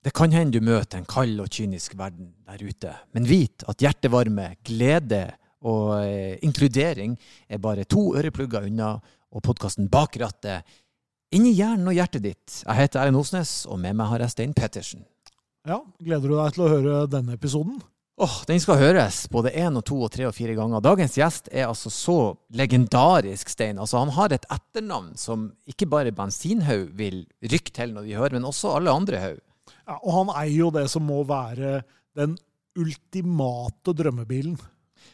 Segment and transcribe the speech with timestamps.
[0.00, 3.82] Det kan hende du møter en kald og kynisk verden der ute, men vit at
[3.84, 5.26] hjertevarme, glede
[5.60, 7.18] og eh, inkludering
[7.52, 8.94] er bare to øreplugger unna,
[9.30, 10.64] og podkasten Bak rattet
[11.36, 12.62] inni hjernen og hjertet ditt.
[12.64, 15.04] Jeg heter Erlend Osnes, og med meg har jeg Stein Pettersen.
[15.68, 17.76] Ja, Gleder du deg til å høre denne episoden?
[18.20, 20.80] Åh, Den skal høres både én og to og tre og fire ganger.
[20.84, 22.16] Dagens gjest er altså så
[22.56, 23.78] legendarisk, Stein.
[23.78, 28.40] Altså, Han har et etternavn som ikke bare bensinhaug vil rykke til når de hører,
[28.40, 29.40] men også alle andre haug.
[29.90, 31.80] Ja, og han eier jo det som må være
[32.14, 32.36] den
[32.78, 34.54] ultimate drømmebilen.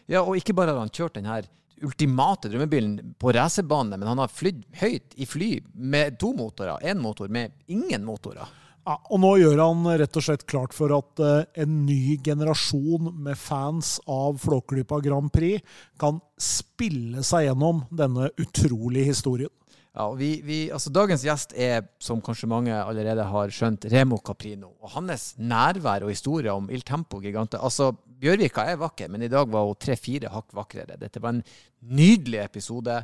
[0.05, 1.49] Ja, og ikke bare har han kjørt den her
[1.85, 6.85] ultimate drømmebilen på racerbane, men han har flydd høyt i fly med to motorer.
[6.85, 8.53] Én motor med ingen motorer.
[8.87, 13.11] Ja, og nå gjør han rett og slett klart for at eh, en ny generasjon
[13.25, 15.65] med fans av Flåklypa Grand Prix
[15.99, 19.51] kan spille seg gjennom denne utrolige historien.
[19.97, 24.75] Ja, vi, vi, altså Dagens gjest er, som kanskje mange allerede har skjønt, Remo Caprino.
[24.85, 29.31] Og hans nærvær og historie om Il Tempo Gigante altså Bjørvika er vakker, men i
[29.33, 30.99] dag var hun tre-fire hakk vakrere.
[31.01, 31.43] Dette var en
[31.97, 33.01] nydelig episode.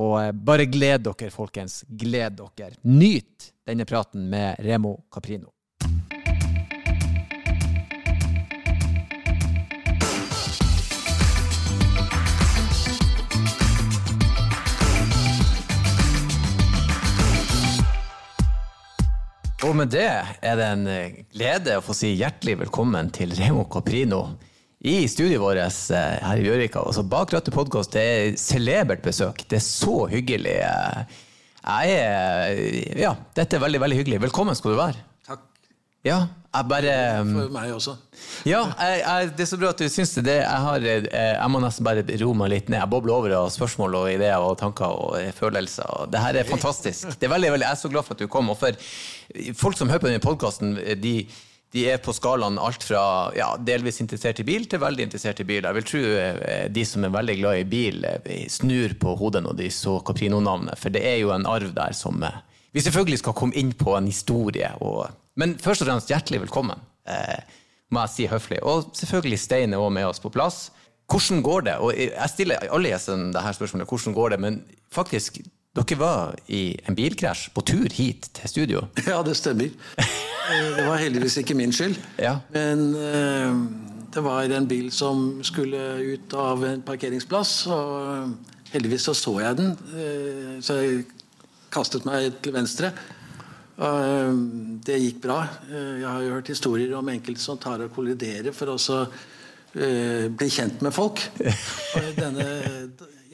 [0.00, 1.82] Og eh, bare gled dere, folkens.
[1.88, 2.72] Gled dere.
[2.88, 5.53] Nyt denne praten med Remo Caprino.
[19.64, 23.62] Og med det er det en eh, glede å få si hjertelig velkommen til Remo
[23.72, 24.34] Caprino
[24.84, 26.82] i studioet vårt eh, her i Gjørvika.
[26.84, 29.40] Altså, Bak rattet podkast er celebert besøk.
[29.48, 30.58] Det er så hyggelig.
[30.60, 32.60] Jeg er
[33.06, 34.20] Ja, dette er veldig, veldig hyggelig.
[34.26, 35.06] Velkommen skal du være.
[35.24, 35.48] Takk
[36.04, 36.90] Ja, jeg bare
[37.26, 37.94] for meg også.
[38.46, 40.26] Ja, jeg, jeg, det er så bra at du syns det.
[40.26, 42.78] det jeg, har, eh, jeg må nesten bare roe meg litt ned.
[42.82, 45.88] Jeg bobler over av spørsmål og ideer og tanker og følelser.
[45.96, 47.16] Og det her er fantastisk.
[47.16, 48.52] Det er veldig, veldig, jeg er så glad for at du kom.
[48.52, 48.78] Og for
[49.58, 51.16] folk som hører på denne podkasten, de,
[51.74, 53.02] de er på skalaen alt fra
[53.34, 55.64] ja, delvis interessert i bil til veldig interessert i bil.
[55.64, 59.42] Jeg vil tro eh, de som er veldig glad i bil, eh, snur på hodet
[59.48, 62.22] når de så Caprino-navnet, for det er jo en arv der som
[62.74, 64.68] vi selvfølgelig skal komme inn på en historie.
[64.84, 66.78] Og, men først og fremst hjertelig velkommen,
[67.08, 67.40] eh,
[67.90, 68.60] må jeg si høflig.
[68.62, 70.70] Og selvfølgelig Stein er også med oss på plass.
[71.10, 71.74] Hvordan går det?
[71.84, 74.38] Og jeg stiller alle gjestene det her spørsmålet, hvordan går det?
[74.40, 74.60] Men
[74.94, 75.38] faktisk,
[75.76, 78.86] dere var i en bilkrasj på tur hit til studio.
[79.10, 79.68] Ja, det stemmer.
[79.98, 80.14] Eh,
[80.76, 81.96] Det var heldigvis ikke min skyld.
[82.20, 82.38] Ja.
[82.54, 83.54] Men eh,
[84.14, 85.80] det var en bil som skulle
[86.14, 88.34] ut av en parkeringsplass, og
[88.72, 89.70] heldigvis så så jeg den.
[89.94, 91.04] eh, Så jeg
[91.74, 92.92] kastet meg til venstre.
[93.74, 94.32] Eh,
[94.86, 95.40] det gikk bra.
[95.70, 100.28] Eh, Jeg har jo hørt historier om enkelte som tar og kolliderer for å eh,
[100.30, 101.22] bli kjent med folk.
[101.98, 102.46] Og denne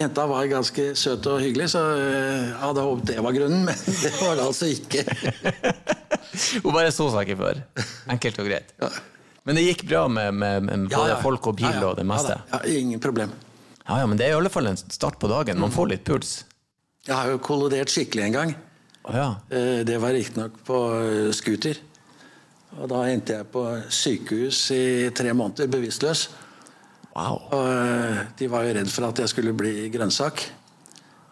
[0.00, 4.12] jenta var ganske søt og hyggelig, så jeg hadde håpet det var grunnen, men det
[4.16, 5.04] var det altså ikke.
[6.64, 7.60] Hun bare så seg ikke før.
[8.14, 8.72] Enkelt og greit.
[9.44, 11.90] Men det gikk bra med, med, med både folk og bil Ja, ja.
[11.90, 12.38] og det meste?
[12.48, 13.32] Ja, ja, ingen problem.
[13.84, 15.58] Ja, ja, men det er i alle fall en start på dagen.
[15.60, 16.32] Man får litt puls.
[17.08, 18.52] Jeg har jo kollidert skikkelig en gang.
[19.08, 19.28] Å ja.
[19.48, 21.80] Eh, Det var riktignok på eh, scooter.
[22.78, 24.84] Og da endte jeg på sykehus i
[25.16, 26.28] tre måneder, bevisstløs.
[27.16, 27.40] Wow.
[27.56, 30.44] Og eh, de var jo redd for at jeg skulle bli grønnsak.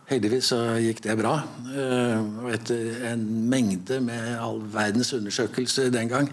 [0.09, 1.35] Heldigvis så gikk det bra.
[1.69, 6.31] Og etter en mengde med all verdens undersøkelser den gang,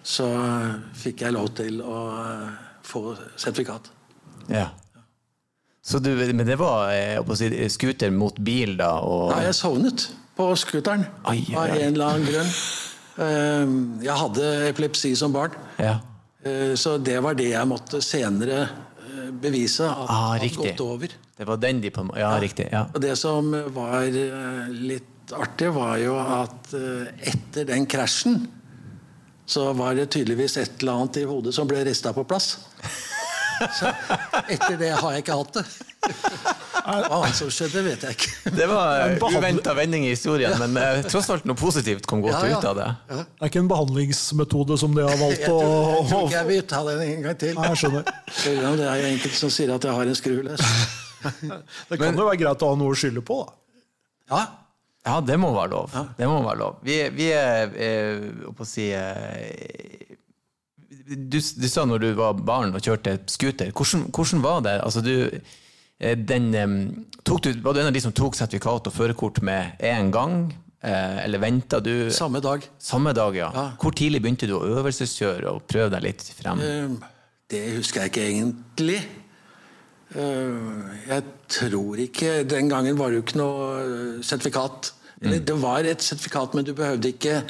[0.00, 0.24] så
[0.96, 1.98] fikk jeg lov til å
[2.80, 3.90] få sertifikat.
[4.48, 4.70] Ja.
[5.84, 6.88] Så du, men det var
[7.36, 8.94] si, scooter mot bil, da?
[9.04, 9.34] Og...
[9.34, 10.08] Nei, jeg sovnet
[10.40, 12.52] på scooteren Ai, ai, av en eller annen grunn.
[13.20, 15.98] Eh, Jeg hadde epilepsi som barn, Ja.
[16.44, 21.08] eh, så det var det jeg måtte senere eh, bevise at Ah, hadde gått over.
[21.36, 22.68] Det var den de på Ja, Ja, riktig.
[22.72, 22.86] Ja.
[22.94, 28.48] Og det som var eh, litt artig, var jo at etter den krasjen
[29.46, 32.56] så var det tydeligvis et eller annet i hodet som ble rista på plass.
[33.60, 33.90] Så
[34.48, 35.64] etter det har jeg ikke hatt det.
[36.80, 38.52] Hva som skjedde, vet jeg ikke.
[38.56, 42.54] Det var uventa vending i historien, men eh, tross alt noe positivt kom godt Ja,
[42.54, 42.58] ja.
[42.62, 42.86] ut av det.
[43.10, 46.64] Det er ikke en behandlingsmetode som de har valgt å jeg tror ikke jeg vil
[46.72, 47.52] ta den en gang til.
[47.58, 48.08] Nei, jeg skjønner.
[48.80, 50.64] Det er enkelte som sier at jeg har en skruløs.
[51.90, 53.54] Det kan jo være greit å ha noe å skylde på, da.
[54.32, 54.42] Ja,
[55.00, 55.94] Ja, det må være lov.
[56.18, 56.74] Det må være lov.
[56.84, 58.18] Vi, vi er er
[58.52, 60.09] på å si eh,
[61.10, 63.72] du, du sa når du var barn og kjørte scooter.
[63.74, 64.74] Hvordan, hvordan var det?
[64.86, 65.14] Altså, du,
[66.00, 66.50] eh, den,
[67.26, 70.44] tok du, var du en av de som tok sertifikat og førerkort med én gang?
[70.80, 72.62] Eh, eller venta du samme dag.
[72.80, 73.50] samme dag, ja.
[73.52, 73.64] Ja.
[73.82, 76.62] Hvor tidlig begynte du å øvelseskjøre og prøve deg litt frem?
[77.50, 79.00] Det husker jeg ikke egentlig.
[80.14, 84.92] Eh, Jeg tror ikke Den gangen var det jo ikke noe sertifikat.
[85.20, 87.42] Eller det var et sertifikat, men du behøvde ikke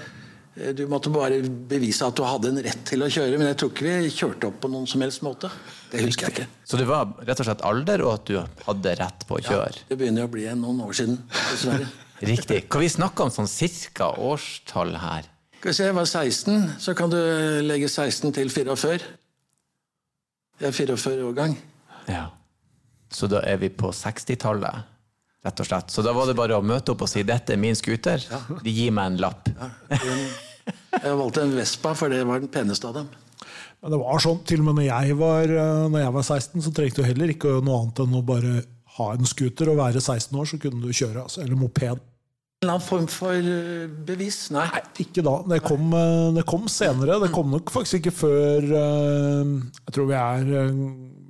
[0.50, 3.70] Du måtte bare bevise at du hadde en rett til å kjøre, men jeg tror
[3.70, 5.50] ikke vi kjørte opp på noen som helst måte.
[5.92, 6.46] Det husker jeg ikke.
[6.66, 9.70] Så det var rett og slett alder, og at du hadde rett på å kjøre?
[9.78, 11.86] Ja, Det begynner å bli noen år siden, dessverre.
[12.32, 12.64] Riktig.
[12.68, 15.30] Kan vi snakke om sånn cirka årstall her?
[15.60, 17.20] Skal vi se, jeg var 16, så kan du
[17.64, 19.08] legge 16 til 44.
[20.60, 21.56] Jeg er 44 årgang.
[22.10, 22.26] Ja.
[23.12, 24.82] Så da er vi på 60-tallet,
[25.44, 25.92] rett og slett.
[25.92, 28.26] Så da var det bare å møte opp og si 'dette er min scooter',
[28.62, 29.48] de gir meg en lapp.
[31.00, 33.08] Jeg valgte en Vespa, for det var den peneste av dem.
[33.80, 36.62] Men det var sånn, til og med når jeg var, eh, når jeg var 16,
[36.66, 38.54] så trengte du heller ikke noe annet enn å bare
[38.98, 41.24] ha en scooter og være 16 år, så kunne du kjøre.
[41.24, 42.02] Altså, eller moped.
[42.60, 44.50] En eller annen form for eh, bevis?
[44.52, 44.66] Nei.
[44.68, 45.38] Nei, ikke da.
[45.48, 47.16] Det kom, eh, det kom senere.
[47.24, 50.52] Det kom nok faktisk ikke før Jeg tror vi er,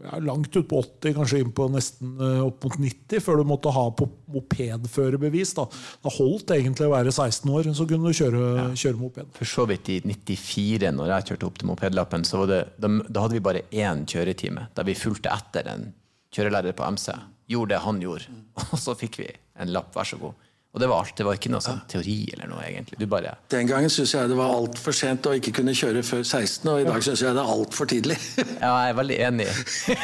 [0.00, 3.44] er langt ut på 80, kanskje inn på nesten eh, opp mot 90, før du
[3.48, 5.54] måtte ha på mopedførerbevis.
[5.58, 5.66] Da.
[6.04, 8.44] da holdt egentlig å være 16 år, så kunne du kjøre,
[8.80, 9.32] kjøre moped.
[9.36, 12.92] For så vidt i 94, når jeg kjørte opp til mopedlappen, så var det, da,
[13.08, 15.90] da hadde vi bare én kjøretime, Da vi fulgte etter en
[16.34, 17.10] kjørelærer på MC.
[17.50, 18.38] Gjorde det han gjorde.
[18.70, 19.28] Og så fikk vi
[19.60, 20.49] en lapp, vær så god.
[20.70, 21.16] Og det var alt.
[21.18, 22.98] Det var ikke noe sånn teori eller noe, egentlig.
[23.00, 26.22] Du bare Den gangen syns jeg det var altfor sent å ikke kunne kjøre før
[26.22, 28.18] 16, og i dag syns jeg det er altfor tidlig.
[28.60, 29.48] Ja, jeg er veldig enig.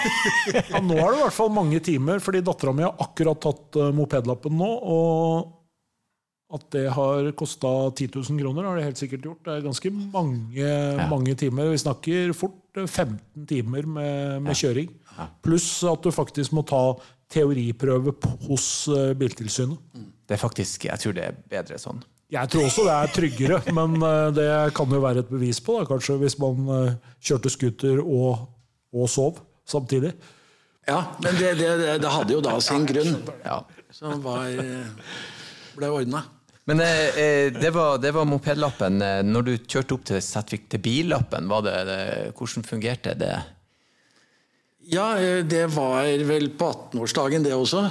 [0.73, 3.79] Ja, nå er det i hvert fall mange timer, fordi dattera mi har akkurat tatt
[3.79, 4.73] uh, mopedlappen nå.
[4.97, 5.55] Og
[6.57, 9.41] at det har kosta 10 000 kroner, har det helt sikkert gjort.
[9.47, 10.69] Det er ganske mange,
[11.11, 11.73] mange timer.
[11.75, 14.93] Vi snakker fort eh, 15 timer med, med kjøring.
[15.43, 16.85] Pluss at du faktisk må ta
[17.35, 18.15] teoriprøve
[18.47, 19.99] hos eh, Biltilsynet.
[20.27, 22.03] Det er faktisk, Jeg tror det er bedre sånn.
[22.35, 25.79] Jeg tror også det er tryggere, men eh, det kan jo være et bevis på,
[25.79, 28.49] da, kanskje, hvis man eh, kjørte scooter og,
[28.91, 30.11] og sov samtidig.
[30.87, 31.71] Ja, men det, det,
[32.03, 33.61] det, hadde jo da sin grunn, Ja.
[33.95, 35.13] som var, eh,
[35.79, 36.25] ble ordna.
[36.67, 38.97] Men det, var, det var mopedlappen.
[39.31, 41.99] Når du kjørte opp til, Setvik til billappen, var det, det,
[42.35, 43.37] hvordan fungerte det?
[44.91, 45.13] Ja,
[45.47, 47.85] det var vel på 18-årsdagen, det også.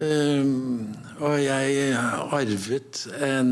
[0.00, 1.92] Um, og jeg
[2.32, 3.50] arvet en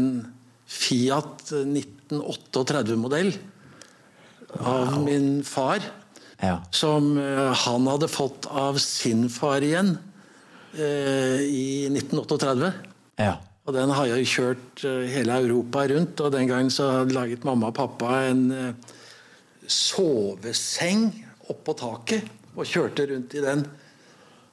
[0.68, 3.32] Fiat 1938-modell
[4.60, 5.84] av min far.
[6.38, 6.60] Ja.
[6.70, 9.96] Som eh, han hadde fått av sin far igjen
[10.78, 12.72] uh, i 1938.
[13.18, 13.34] ja.
[13.68, 17.68] Og den har jeg kjørt eh, hele Europa rundt, og den gangen så laget mamma
[17.68, 18.94] og pappa en uh,
[19.68, 21.10] soveseng
[21.52, 23.66] oppå taket, og kjørte rundt i den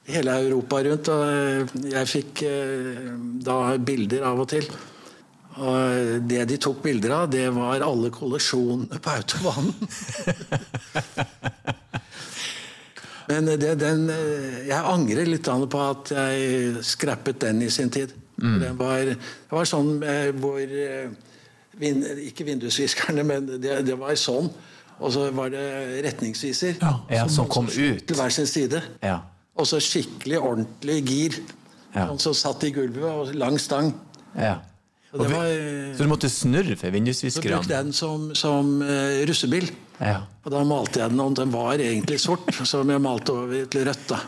[0.08, 1.08] hele Europa rundt.
[1.14, 3.08] Og eh, jeg fikk eh,
[3.46, 4.68] da bilder av og til.
[5.56, 9.74] Og det de tok bilder av, det var alle kollisjonene på autobanen.
[13.26, 18.12] Men det, den, eh, jeg angrer litt på at jeg skrappet den i sin tid.
[18.36, 18.58] Mm.
[18.62, 21.08] Den var, det var sånn eh, hvor eh,
[21.80, 24.50] vin, Ikke vindusviskerne, men det, det var sånn.
[24.96, 25.64] Og så var det
[26.06, 28.06] retningsviser ja, som kom ut.
[28.06, 28.80] til hver sin side.
[29.04, 29.18] Ja.
[29.56, 31.38] Og så skikkelig ordentlig gir.
[31.94, 32.06] Ja.
[32.10, 33.94] Sånn som satt i gulvet og lang stang.
[34.36, 34.58] ja.
[35.16, 35.46] Og det var,
[35.96, 39.70] Så du måtte snurre for så brukte jeg den som, som uh, russebil.
[39.96, 40.26] Ja.
[40.44, 43.86] Og da malte jeg den, og den var egentlig sort, som jeg malte over til
[43.86, 44.02] rødt.
[44.10, 44.18] da.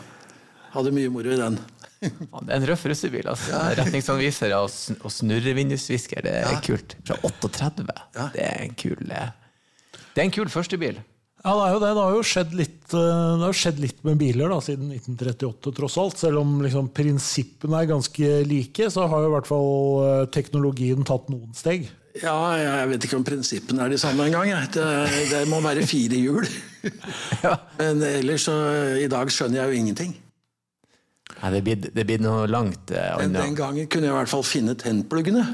[0.73, 1.59] Hadde mye moro i den.
[1.99, 3.27] Det er en røff russebil.
[3.27, 3.59] altså.
[3.77, 6.95] Retningsanvisere og, sn og snurrevindusvisker, det er kult.
[7.05, 7.85] Fra 38.
[8.33, 9.33] Det er en kul eh,
[10.15, 11.01] Det er en kul førstebil.
[11.39, 11.89] Ja, det er jo det.
[11.95, 15.71] Det har jo skjedd litt, eh, det har skjedd litt med biler da, siden 1938,
[15.77, 16.17] tross alt.
[16.19, 19.69] Selv om liksom, prinsippene er ganske like, så har jo i hvert fall
[20.03, 21.87] eh, teknologien tatt noen steg.
[22.19, 24.49] Ja, jeg vet ikke om prinsippene er de samme engang.
[24.73, 24.83] Det,
[25.31, 26.47] det må være fire hjul.
[27.79, 28.55] Men ellers så
[28.99, 30.11] I dag skjønner jeg jo ingenting.
[31.39, 34.31] Nei, det blir, det blir noe langt eh, Men den gangen kunne jeg i hvert
[34.33, 35.45] fall finne tennpluggene.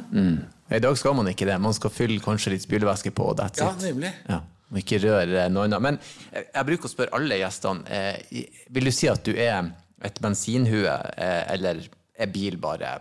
[0.74, 1.59] I dag skal man ikke det.
[1.62, 3.83] Man skal fylle kanskje litt spylevæske på, og that's Ja, it.
[3.91, 4.09] nemlig.
[4.31, 4.39] Ja,
[4.72, 5.84] og ikke røre noe annet.
[5.84, 6.00] Men
[6.34, 9.69] jeg, bruker å spørre alle gjestene eh, Vil du si at du er
[10.05, 11.84] et bensinhue, eh, eller
[12.17, 12.98] er bil bare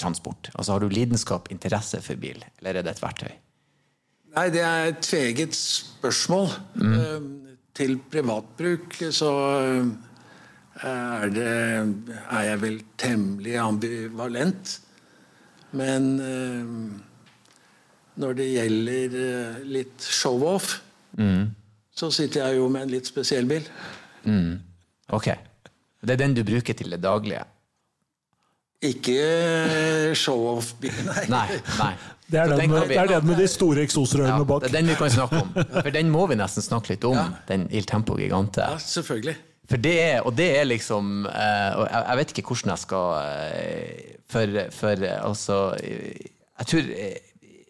[0.00, 0.52] transport?
[0.54, 3.32] Altså Har du lidenskap, interesse for bil, eller er det et verktøy?
[4.36, 6.52] Nei, det er et tveget spørsmål.
[6.78, 7.26] Mm.
[7.74, 9.90] Til privatbruk så eh,
[10.86, 11.50] er, det,
[12.22, 14.76] er jeg vel temmelig ambivalent.
[15.74, 16.70] Men eh,
[18.22, 19.18] når det gjelder
[19.66, 20.78] litt show-off,
[22.00, 23.66] så sitter jeg jo med en litt spesiell bil.
[25.12, 25.30] Ok.
[26.00, 27.42] Det er den du bruker til det daglige?
[28.80, 31.24] Ikke eh, show-off-bil, nei.
[31.28, 31.58] Nei.
[31.76, 31.90] nei.
[32.30, 34.62] Det er den, med, vi- det er den med de store ja, eksosrørene bak.
[34.62, 35.50] det er den vi kan snakke om.
[35.82, 37.18] For den må vi nesten snakke litt om,
[37.50, 38.62] den Il Tempo Gigante.
[38.64, 39.34] Ja, selvfølgelig.
[39.68, 42.80] For det er, og det er liksom eh, Og jeg, jeg vet ikke hvordan jeg
[42.82, 46.88] skal eh, For, for altså Jeg tror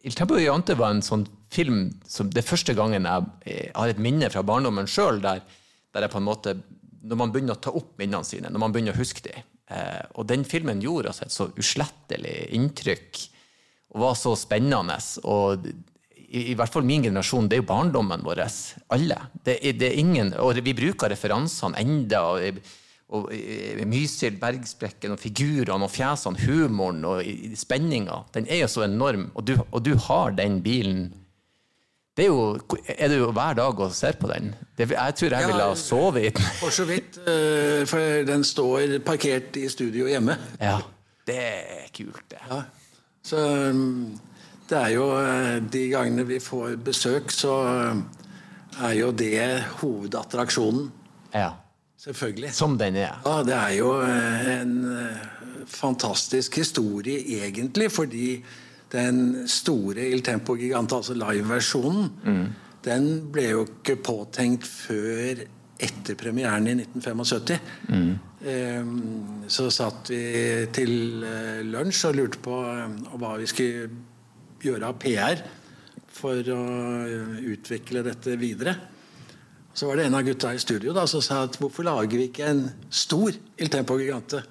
[0.09, 4.30] Il Tempo Gigante var en sånn film som det første gangen jeg har et minne
[4.33, 5.42] fra barndommen sjøl, der,
[5.90, 6.57] der, jeg på en måte
[7.00, 9.45] Når man begynner å ta opp minnene sine, når man begynner å huske dem.
[9.73, 13.23] Eh, og den filmen gjorde altså et så uslettelig inntrykk
[13.95, 14.99] og var så spennende.
[15.25, 15.64] Og
[16.28, 18.45] i, i, hvert fall min generasjon, det er jo barndommen vår.
[18.92, 19.16] Alle.
[19.33, 22.26] Det, det er ingen, og vi bruker referansene enda.
[22.28, 22.76] og
[23.11, 23.33] og
[23.90, 27.26] Mysil, Bergsprekken, og figurene og fjesene, humoren og
[27.59, 29.25] spenninga, den er jo så enorm.
[29.35, 31.09] Og du, og du har den bilen
[32.16, 32.58] det er, jo,
[32.98, 34.50] er det jo hver dag og ser på den?
[34.76, 36.48] Det, jeg tror jeg ville ha sovet i den.
[36.62, 37.20] For så vidt.
[37.22, 40.34] Eh, for den står parkert i studio hjemme.
[40.60, 40.80] Ja,
[41.26, 42.40] det er kult, det.
[42.50, 42.58] Ja.
[43.22, 44.18] Så mm,
[44.70, 48.02] det er jo eh, De gangene vi får besøk, så eh,
[48.88, 50.90] er jo det hovedattraksjonen.
[51.34, 51.52] Ja.
[52.00, 52.50] Selvfølgelig.
[52.56, 53.20] Som den er.
[53.24, 54.74] Ja, det er jo en
[55.68, 58.40] fantastisk historie, egentlig, fordi
[58.92, 62.44] den store Il Tempo Gigante, altså live-versjonen, mm.
[62.85, 65.44] den ble jo ikke påtenkt før
[65.80, 67.70] etter premieren i 1975.
[67.88, 68.11] Mm.
[68.40, 68.92] Um,
[69.52, 70.20] så satt vi
[70.73, 73.90] til uh, lunsj og lurte på um, hva vi skulle
[74.61, 75.42] gjøre av PR
[76.20, 78.76] for å uh, utvikle dette videre.
[79.73, 82.30] Så var det en av gutta i studio da, som sa at hvorfor lager vi
[82.30, 84.42] ikke en stor Il Tempo Gigante?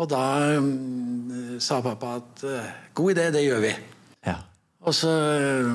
[0.00, 0.22] Og da
[0.56, 3.72] um, sa pappa at uh, god idé, det gjør vi.
[4.24, 4.38] Ja.
[4.88, 5.74] Og så uh,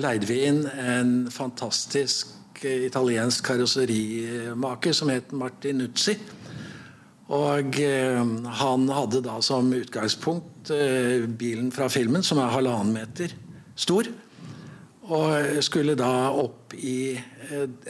[0.00, 6.18] leide vi inn en fantastisk italiensk karosserimaker som het Martin Nuzzi.
[7.32, 7.76] Og
[8.60, 10.68] han hadde da som utgangspunkt
[11.40, 13.32] bilen fra filmen, som er halvannen meter
[13.78, 14.10] stor.
[15.08, 17.14] Og skulle da opp i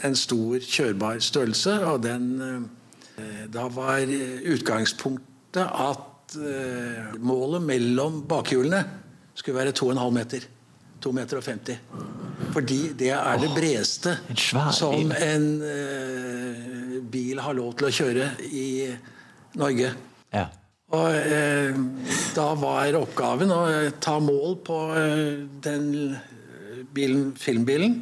[0.04, 1.78] en stor kjørbar størrelse.
[1.88, 2.60] Og den Eh,
[3.52, 8.82] da var utgangspunktet at eh, målet mellom bakhjulene
[9.34, 10.46] skulle være 2,5 meter.
[11.00, 11.78] 2,50 meter og 50.
[12.52, 14.18] Fordi det er det bredeste
[14.76, 15.46] som en
[17.10, 18.66] bil har lov til å kjøre i
[19.60, 19.94] Norge.
[20.34, 20.44] Ja.
[20.90, 21.78] Og eh,
[22.34, 23.62] da var oppgaven å
[24.02, 24.78] ta mål på
[25.64, 25.86] den
[26.94, 27.96] bilen, filmbilen,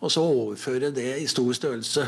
[0.00, 2.06] og så overføre det i stor størrelse.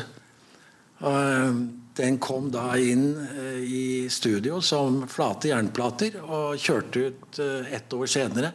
[1.07, 1.61] Og,
[1.97, 7.93] den kom da inn eh, i studio som flate jernplater og kjørte ut eh, ett
[7.93, 8.51] år senere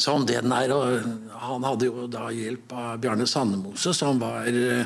[0.00, 0.72] som det den er.
[0.74, 4.84] Og han hadde jo da hjelp av Bjarne Sandemose, som var eh,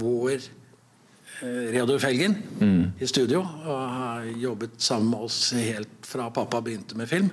[0.00, 0.52] vår
[1.44, 3.00] Reodor Felgen mm.
[3.02, 3.42] i studio.
[3.42, 7.32] Og har jobbet sammen med oss helt fra pappa begynte med film.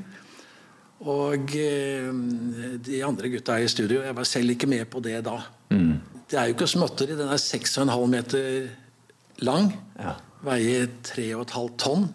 [1.02, 5.38] Og de andre gutta i studio Jeg var selv ikke med på det da.
[5.74, 5.96] Mm.
[6.30, 7.16] Det er jo ikke småtteri.
[7.18, 8.68] Den er 6,5 meter
[9.46, 9.72] lang.
[10.00, 10.16] Ja.
[10.46, 12.10] Veier 3,5 tonn.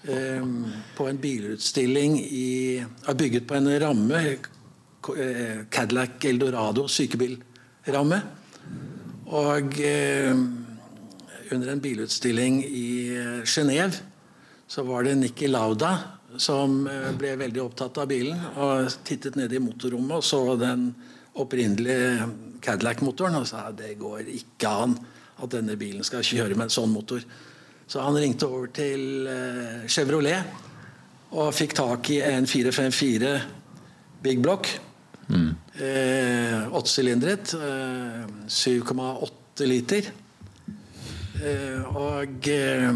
[0.00, 0.64] Um,
[0.96, 4.22] på en bilutstilling i er Bygget på en ramme.
[5.00, 8.20] Eh, Cadillac Eldorado sykebilramme.
[9.26, 9.80] Og
[10.30, 10.46] um,
[11.52, 14.06] under en bilutstilling i Genéve
[14.70, 15.96] så var det Nikki Lauda
[16.38, 20.90] som eh, ble veldig opptatt av bilen og tittet ned i motorrommet og så den
[21.40, 22.28] opprinnelige
[22.62, 24.94] Cadillac-motoren og sa det går ikke an
[25.40, 27.24] at denne bilen skal kjøre med en sånn motor.
[27.90, 30.60] Så han ringte over til eh, Chevrolet
[31.30, 33.32] og fikk tak i en 454
[34.22, 34.68] Big Block.
[35.30, 35.50] Mm.
[35.80, 37.54] Eh, Åttesylindret.
[37.54, 40.10] Eh, 7,8 liter.
[41.40, 42.90] Eh, og eh,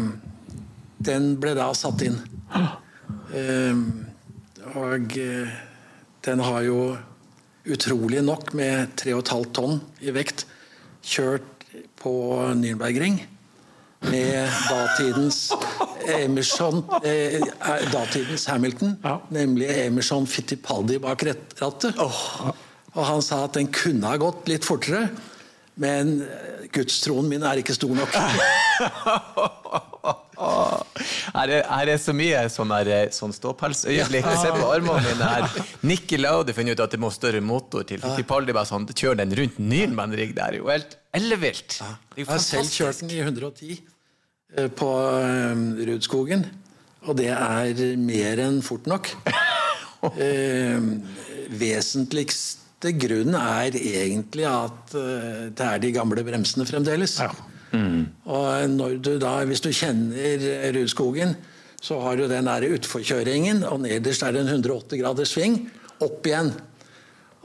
[1.05, 2.19] den ble da satt inn.
[3.35, 3.83] Eh,
[4.75, 5.15] og
[6.25, 6.79] den har jo
[7.65, 10.45] utrolig nok med 3,5 tonn i vekt
[11.05, 11.54] kjørt
[12.05, 12.13] på
[12.59, 13.17] Nürnbergring
[14.05, 15.49] med datidens
[16.05, 19.15] Emerson, eh, eh, datidens Hamilton, ja.
[19.33, 21.97] nemlig Emerson Fittipaldi bak rattet.
[21.97, 22.51] Oh.
[22.93, 25.07] Og han sa at den kunne ha gått litt fortere,
[25.81, 26.19] men
[26.75, 28.13] gudstroen min er ikke stor nok.
[31.35, 34.27] Her er, her er, så mye sånn, eh, sånn ståpelsøyeblikk.
[34.39, 35.47] Se på armene mine her.
[35.87, 37.99] Nikki Laude finner ut at det må større motor til.
[38.03, 40.31] Fittipaldi bare sånn, kjør den rundt Nürnberg.
[40.37, 41.79] Det er jo helt ellevilt.
[42.15, 46.45] Jeg har selv kjørt den i 110 eh, på um, Rudskogen.
[47.05, 49.11] Og det er mer enn fort nok.
[50.15, 50.87] eh,
[51.51, 57.19] vesentligste grunnen er egentlig at det er de gamle bremsene fremdeles.
[57.19, 57.33] Ja.
[57.75, 58.05] Mm.
[58.31, 61.35] Og når du da, Hvis du kjenner Rudskogen,
[61.81, 65.59] så har du den der utforkjøringen, og nederst er det en 180 graders sving.
[66.01, 66.53] Opp igjen.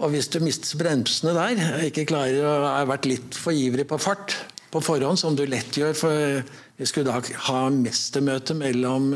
[0.00, 3.98] Og hvis du mister bremsene der, ikke klarer å ha vært litt for ivrig på
[4.00, 4.38] fart
[4.70, 6.42] på forhånd, som du lett gjør for
[6.80, 7.20] Vi skulle da
[7.50, 9.10] ha mestermøte mellom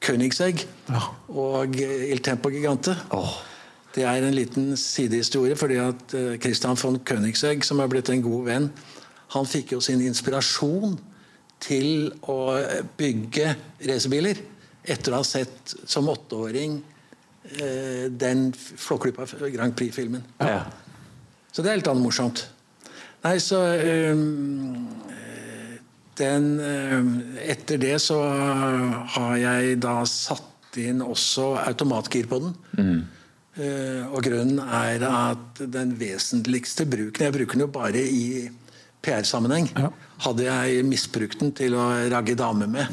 [0.00, 0.62] Königsegg
[1.28, 2.94] og Il Tempo Gigante.
[3.96, 8.24] Det er en liten sidehistorie, fordi at eh, Christian von Königsegg, som er blitt en
[8.24, 8.66] god venn,
[9.36, 10.96] han fikk jo sin inspirasjon
[11.62, 12.38] til å
[12.98, 13.54] bygge
[13.88, 14.42] racerbiler
[14.86, 16.76] etter å ha sett som åtteåring
[17.58, 20.22] eh, den Flåklypa Grand Prix-filmen.
[20.38, 20.60] Ja.
[21.50, 22.44] Så det er litt annet morsomt.
[23.24, 23.58] Nei, så
[24.12, 24.84] um,
[26.20, 27.08] den, um,
[27.42, 28.20] Etter det så
[29.16, 32.52] har jeg da satt inn også automatgir på den.
[33.56, 38.50] Eh, og grunnen er at den vesentligste bruken Jeg bruker den jo bare i
[39.06, 39.70] PR-sammenheng.
[40.24, 42.92] Hadde jeg misbrukt den til å ragge damer med,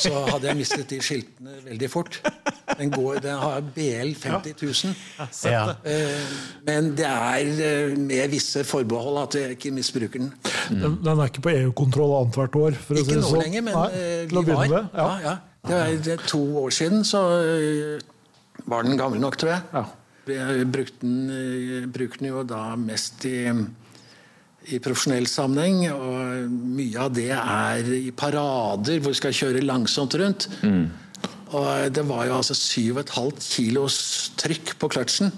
[0.00, 2.20] så hadde jeg mistet de skiltene veldig fort.
[2.78, 4.94] Den, går, den har BL 50 000.
[5.18, 5.26] Ja.
[5.50, 5.64] Ja.
[6.68, 10.30] Men det er eh, med visse forbehold at jeg ikke misbruker den.
[10.70, 12.78] Den, den er ikke på EU-kontroll annethvert år?
[12.78, 13.42] For si Ikke det nå sånn.
[13.44, 14.76] lenger, men Nei, eh, vi var.
[14.94, 15.08] Ja.
[15.26, 15.36] Ja.
[15.68, 17.98] Ja, Det er to år siden, så eh,
[18.70, 19.66] var den gammel nok, tror jeg.
[19.74, 19.84] Ja.
[20.30, 23.34] Jeg brukte den, brukte den jo da mest i,
[24.68, 25.86] i profesjonell sammenheng.
[25.94, 30.48] Og mye av det er i parader hvor vi skal kjøre langsomt rundt.
[31.50, 34.00] Og det var jo altså 7,5 kilos
[34.38, 35.32] trykk på kløtsjen.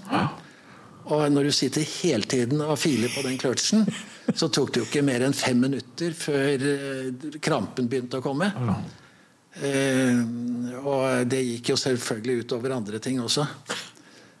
[1.11, 3.87] Og når du sitter hele tiden og filer på den kløtsjen,
[4.39, 8.47] så tok det jo ikke mer enn fem minutter før eh, krampen begynte å komme.
[9.53, 10.21] Eh,
[10.79, 13.47] og det gikk jo selvfølgelig utover andre ting også.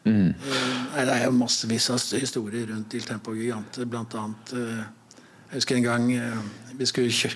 [0.03, 3.85] Nei, det er jo massevis av historier rundt Il Tempo Gigante.
[3.87, 4.83] Blant annet eh,
[5.49, 6.43] Jeg husker en gang eh,
[6.77, 7.31] vi skulle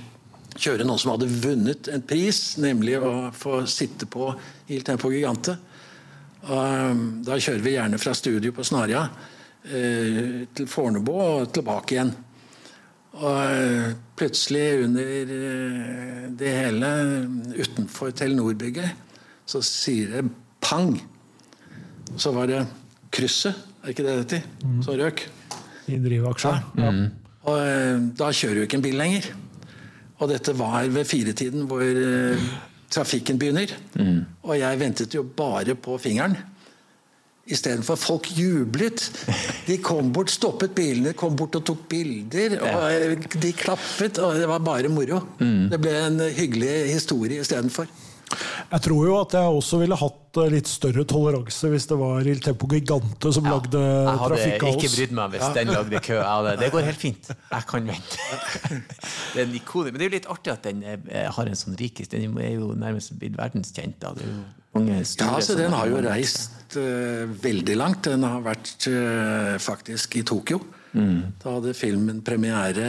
[0.58, 4.30] kjøre noen som hadde vunnet en pris, nemlig å få sitte på
[4.74, 5.58] Il Tempo Gigante.
[6.48, 9.08] Og, eh, da kjører vi gjerne fra studio på Snarja
[9.68, 12.12] til Fornebu og tilbake igjen.
[13.18, 15.34] Og plutselig under
[16.40, 16.92] det hele,
[17.58, 18.94] utenfor Telenor-bygget,
[19.44, 20.24] så sier det
[20.64, 20.94] pang.
[22.16, 22.64] Så var det
[23.14, 24.48] krysset, er ikke det det heter,
[24.86, 25.26] som røk.
[25.88, 26.64] I drivaksjer.
[26.80, 26.94] Ja.
[27.48, 29.30] Og eh, da kjører du ikke en bil lenger.
[30.18, 32.46] Og dette var ved firetiden hvor uh,
[32.90, 33.70] trafikken begynner.
[34.48, 36.34] Og jeg ventet jo bare på fingeren.
[37.48, 39.06] Istedenfor folk jublet.
[39.68, 42.58] De kom bort, stoppet bilene, kom bort og tok bilder.
[42.58, 45.22] Og eh, de klappet, og det var bare moro.
[45.40, 47.88] Det ble en hyggelig historie istedenfor.
[48.68, 52.28] Jeg tror jo at jeg også ville hatt eh, litt større toleranse hvis det var
[52.28, 54.40] Il Tempo Gigante som lagde Jeg hadde
[54.74, 56.18] ikke brydd meg hvis den lagde kø.
[56.60, 57.30] Det går helt fint.
[57.56, 58.20] Jeg kan vente.
[59.34, 59.92] Det er en ikone.
[59.92, 62.10] Men det er jo litt artig at den eh, har en sånn rikis.
[62.12, 64.00] Den er jo nærmest blitt verdenskjent.
[64.02, 64.12] Da.
[64.18, 64.42] Det er jo
[64.76, 68.02] mange store Ja, altså Den har jo reist uh, veldig langt.
[68.10, 70.60] Den har vært uh, faktisk i Tokyo.
[70.98, 72.88] Da hadde filmen premiere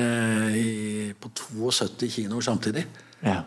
[0.56, 2.86] i, på 72 kinoer samtidig.
[3.20, 3.42] Ja.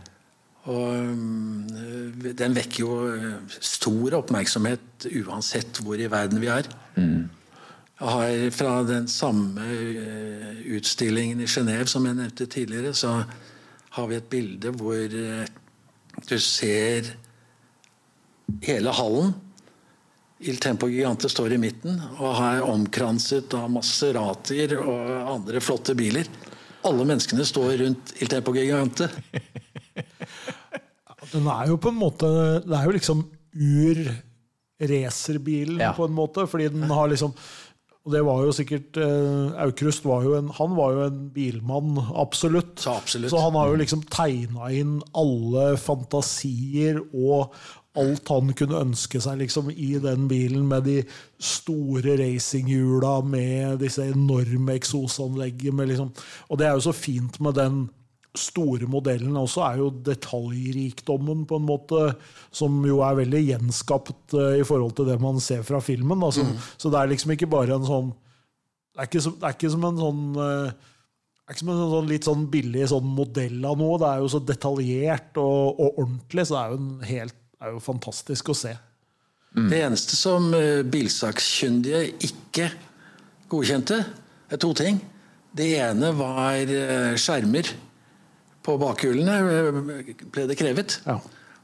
[0.69, 6.69] Og mm, den vekker jo eh, stor oppmerksomhet uansett hvor i verden vi er.
[8.01, 13.23] Jeg har Fra den samme eh, utstillingen i Genéve som jeg nevnte tidligere, så
[13.97, 15.49] har vi et bilde hvor eh,
[16.29, 17.09] du ser
[18.65, 19.33] hele hallen.
[20.41, 26.29] Il Tempo Gigante står i midten og er omkranset av Maseratier og andre flotte biler.
[26.85, 29.09] Alle menneskene står rundt Il Tempo Gigante.
[31.31, 32.27] Den er jo på en måte
[32.65, 33.19] Det er jo liksom
[34.81, 35.91] ur-racerbilen Ja.
[35.93, 37.33] på en måte, fordi den har liksom
[38.01, 41.99] og det var jo sikkert eh, Aukrust var jo en, han var jo en bilmann,
[42.17, 42.79] absolutt.
[42.81, 43.29] Så absolutt.
[43.29, 47.53] Så han har jo liksom tegna inn alle fantasier og
[48.01, 51.03] alt han kunne ønske seg liksom i den bilen, med de
[51.37, 55.85] store racinghjula, med disse enorme eksosanleggene.
[55.91, 56.09] Liksom,
[56.49, 57.83] og det er jo så fint med den
[58.37, 62.03] store modellen også, er jo detaljrikdommen, på en måte,
[62.55, 66.23] som jo er veldig gjenskapt eh, i forhold til det man ser fra filmen.
[66.23, 66.45] Altså,
[66.79, 68.13] Så det er liksom ikke bare en sånn
[68.91, 70.71] Det er ikke, som, det er ikke som en sånn eh,
[71.41, 73.97] det er ikke som en sånn litt sånn billig sånn modell av noe.
[73.99, 77.73] Det er jo så detaljert og, og ordentlig, så det er jo, en helt, er
[77.73, 78.71] jo fantastisk å se.
[79.51, 82.69] Det eneste som eh, bilsakkyndige ikke
[83.51, 83.97] godkjente,
[84.51, 85.01] er to ting.
[85.51, 86.71] Det ene var
[87.19, 87.67] skjermer
[88.65, 90.99] på bakhjulene, eh, ble det krevet.
[91.05, 91.19] Ja.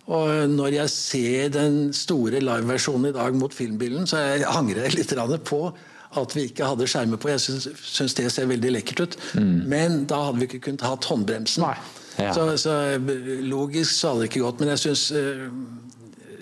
[0.08, 4.96] Og når jeg ser den store liveversjonen i dag mot filmbilen, så jeg angrer jeg
[5.02, 5.62] litt på
[6.18, 7.30] at vi ikke hadde skjermer på.
[7.34, 9.18] Jeg syns, syns det ser veldig lekkert ut.
[9.68, 11.66] Men da hadde vi ikke kunnet hatt håndbremsen.
[12.18, 12.32] Ja.
[12.34, 13.12] Så, så eh,
[13.44, 14.64] logisk så hadde det ikke gått.
[14.64, 15.04] Men jeg syns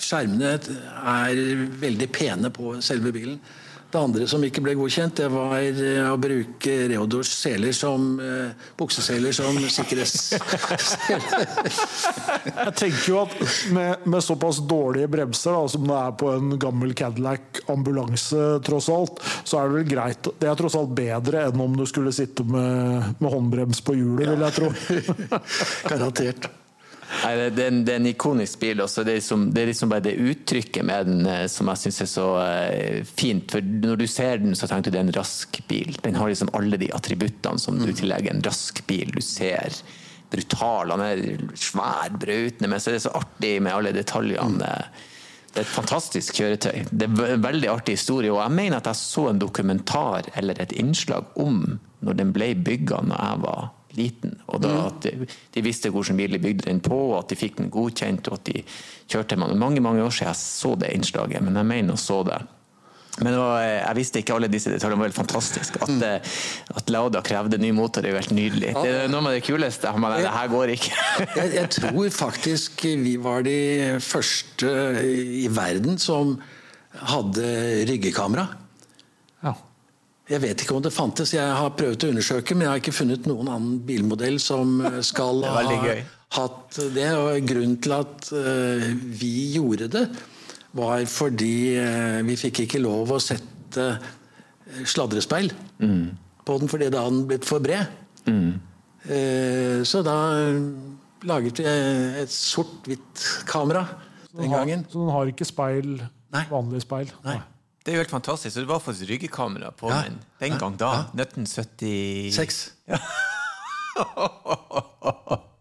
[0.05, 1.41] skjermene er
[1.81, 3.39] veldig pene på selve bilen.
[3.91, 8.65] Det andre som ikke ble godkjent, det var eh, å bruke Reodors seler som eh,
[8.79, 11.45] bukseseler som sikkerhetsseler.
[12.65, 13.37] Jeg tenker jo at
[13.75, 18.89] med, med såpass dårlige bremser da, som det er på en gammel Cadillac ambulanse, tross
[18.91, 20.33] alt, så er det vel greit.
[20.41, 24.27] Det er tross alt bedre enn om du skulle sitte med, med håndbrems på hjulet,
[24.33, 24.73] vil jeg tro.
[25.93, 26.51] Garantert.
[27.05, 28.81] Nei, det, er en, det er en ikonisk bil.
[28.83, 29.03] Også.
[29.05, 32.01] Det, er liksom, det er liksom bare det uttrykket med den eh, som jeg syns
[32.05, 33.49] er så eh, fint.
[33.53, 35.93] For når du ser den, så tenker du det er en rask bil.
[36.05, 39.13] Den har liksom alle de attributtene som du tillegger en rask bil.
[39.15, 39.77] Du ser
[40.31, 41.19] brutal, han er
[41.55, 44.71] svær, brautende, men så er det så artig med alle detaljene.
[45.55, 46.81] Det er et fantastisk kjøretøy.
[46.91, 48.33] Det er en veldig artig historie.
[48.33, 52.51] Og jeg mener at jeg så en dokumentar eller et innslag om når den ble
[52.65, 54.35] bygga når jeg var liten.
[54.47, 57.59] Og da at de, visste hvilken bil de bygde den på, og at de fikk
[57.61, 58.65] den godkjent, og at de
[59.11, 62.21] kjørte den mange, mange år siden jeg så det innslaget, men jeg mener jeg så
[62.27, 62.41] det.
[63.15, 64.97] Men det var, jeg visste ikke alle disse detaljene.
[64.97, 65.77] Det var helt fantastisk.
[65.79, 66.73] At, mm.
[66.81, 68.73] at Lauda krevde ny motor, det er jo helt nydelig.
[68.75, 69.93] Det er noe av det kuleste.
[69.95, 70.97] Men det her går ikke.
[71.37, 73.55] Jeg, jeg tror faktisk vi var de
[74.03, 74.73] første
[75.07, 76.35] i verden som
[77.15, 77.47] hadde
[77.87, 78.49] ryggekamera.
[80.25, 82.95] Jeg vet ikke om det fantes, jeg har prøvd å undersøke, men jeg har ikke
[82.97, 84.79] funnet noen annen bilmodell som
[85.11, 85.95] skal er ha
[86.39, 87.09] hatt det.
[87.13, 88.87] Og grunnen til at uh,
[89.21, 90.05] vi gjorde det,
[90.75, 93.91] var fordi uh, vi fikk ikke lov å sette
[94.89, 95.51] sladrespeil sladrespeil
[96.45, 97.85] på den, fordi da hadde den blitt for bred.
[99.05, 100.15] Eh, Så da
[101.25, 101.65] laget vi
[102.21, 103.85] et sort-hvitt kamera
[104.35, 104.85] den gangen.
[104.89, 105.99] Så den har ikke speil,
[106.33, 106.45] Nei.
[106.49, 107.11] vanlig speil?
[107.25, 107.39] Nei.
[107.85, 108.49] Det er jo helt fantastisk.
[108.55, 110.01] Så det var faktisk ryggekamera på Ja.
[110.07, 110.91] den den gang da.
[111.13, 112.71] 1976.
[112.89, 112.97] Ja.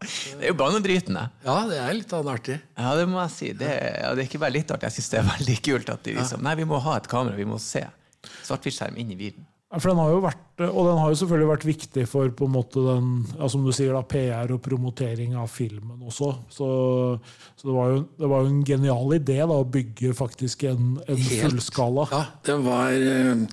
[0.05, 1.23] Det er jo banebrytende.
[1.47, 2.59] Ja, det er litt artig.
[2.77, 3.53] Ja, det må jeg si.
[3.57, 3.69] Det,
[4.03, 6.17] ja, det er ikke bare litt artig, jeg syns det er veldig kult at de
[6.19, 7.85] liksom Nei, vi må ha et kamera, vi må se.
[8.45, 9.47] Svart-hvitt-skjerm inn i bilen.
[9.79, 12.55] For den har jo vært, og den har jo selvfølgelig vært viktig for på en
[12.55, 16.31] måte den, ja, som du sier da, PR og promotering av filmen også.
[16.53, 16.69] Så,
[17.59, 20.95] så det, var jo, det var jo en genial idé da, å bygge faktisk en,
[21.03, 21.41] en Helt.
[21.47, 22.07] fullskala.
[22.13, 23.47] Ja, det var øh,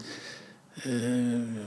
[0.92, 1.64] øh,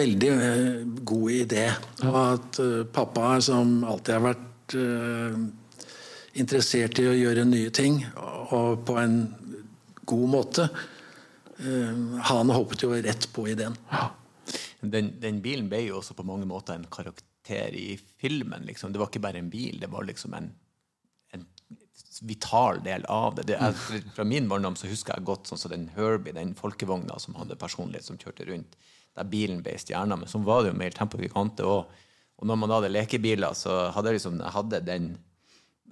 [0.00, 0.78] veldig øh,
[1.12, 1.66] god idé.
[2.06, 5.36] Og at eh, pappa, som alltid har vært eh,
[6.40, 8.00] interessert i å gjøre nye ting,
[8.56, 9.20] og på en
[10.08, 10.88] god måte, eh,
[12.28, 13.76] han hoppet jo rett på ideen.
[14.80, 18.66] Den, den bilen ble jo også på mange måter en karakter i filmen.
[18.66, 18.92] Liksom.
[18.92, 20.48] Det var ikke bare en bil, det var liksom en,
[21.36, 21.44] en
[22.26, 23.46] vital del av det.
[23.52, 23.76] det er,
[24.16, 27.58] fra min barndom så husker jeg godt sånn som den Herbie, den folkevogna som hadde
[27.60, 28.74] personlighet, som kjørte rundt,
[29.14, 30.18] der bilen ble stjerna.
[30.18, 32.00] Men sånn var det jo med Tempo Gigante òg.
[32.42, 35.12] Og når man hadde lekebiler, så hadde jeg liksom, jeg hadde den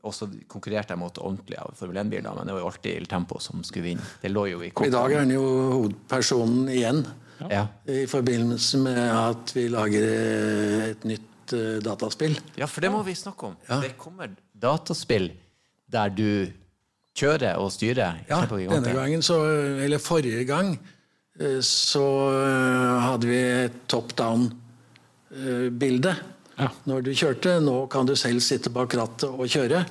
[0.03, 3.41] og så konkurrerte jeg mot ordentlige Formel 1-biler, men det var jo alltid Il Tempo
[3.43, 4.05] som skulle vinne.
[4.23, 5.43] Det lå jo i I dag er han jo
[5.75, 7.03] hovedpersonen igjen,
[7.51, 7.67] Ja.
[7.89, 12.35] i forbindelse med at vi lager eh, et nytt eh, dataspill.
[12.61, 13.55] Ja, for det må vi snakke om.
[13.69, 13.81] Ja.
[13.81, 14.29] Det kommer
[14.61, 15.31] dataspill
[15.91, 16.27] der du
[17.17, 18.21] kjører og styrer.
[18.29, 19.39] Ja, denne gangen, så,
[19.85, 20.75] eller forrige gang,
[21.41, 22.05] eh, så
[23.09, 26.13] hadde vi et top down-bilde
[26.89, 27.59] når du kjørte.
[27.65, 29.85] Nå kan du selv sitte bak rattet og kjøre.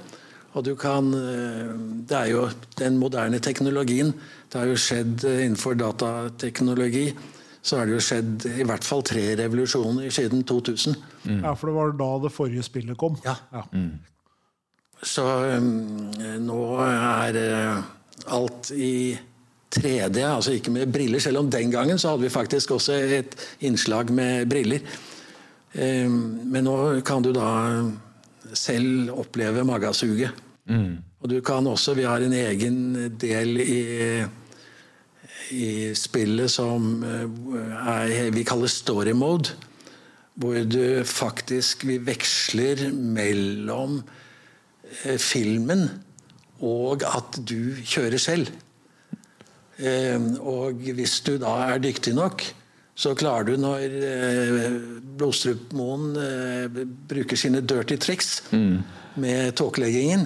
[0.58, 1.74] Og du kan eh,
[2.10, 2.48] Det er jo
[2.80, 4.14] den moderne teknologien.
[4.50, 7.12] Det har jo skjedd eh, innenfor datateknologi
[7.62, 10.96] så har det jo skjedd i hvert fall tre revolusjoner siden 2000.
[11.44, 13.18] Ja, For det var da det forrige spillet kom.
[13.26, 13.36] Ja.
[15.04, 15.26] Så
[15.60, 16.12] um,
[16.44, 17.90] nå er uh,
[18.36, 19.18] alt i
[19.70, 21.22] 3D, altså ikke med briller.
[21.24, 24.82] Selv om den gangen så hadde vi faktisk også et innslag med briller.
[25.74, 27.50] Um, men nå kan du da
[28.58, 30.46] selv oppleve magasuget.
[31.20, 32.78] Og du kan også Vi har en egen
[33.20, 34.24] del i,
[35.52, 37.26] i spillet som uh,
[37.90, 39.54] er, vi kaller story mode.
[40.40, 44.04] Hvor du faktisk Vi veksler mellom
[45.04, 45.90] eh, filmen
[46.60, 48.50] og at du kjører selv.
[49.80, 52.44] Eh, og hvis du da er dyktig nok,
[53.00, 54.66] så klarer du når eh,
[55.20, 60.26] Blodstrupmoen eh, bruker sine dirty tricks med tåkeleggingen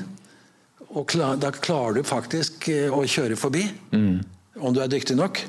[0.94, 3.64] og klar, Da klarer du faktisk eh, å kjøre forbi,
[4.62, 5.40] om du er dyktig nok,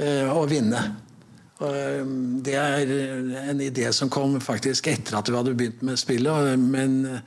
[0.00, 0.80] eh, og vinne.
[1.60, 2.00] Eh,
[2.44, 2.92] Det er
[3.50, 6.56] en idé som kom faktisk etter at vi hadde begynt med spillet.
[6.60, 7.20] Men eh,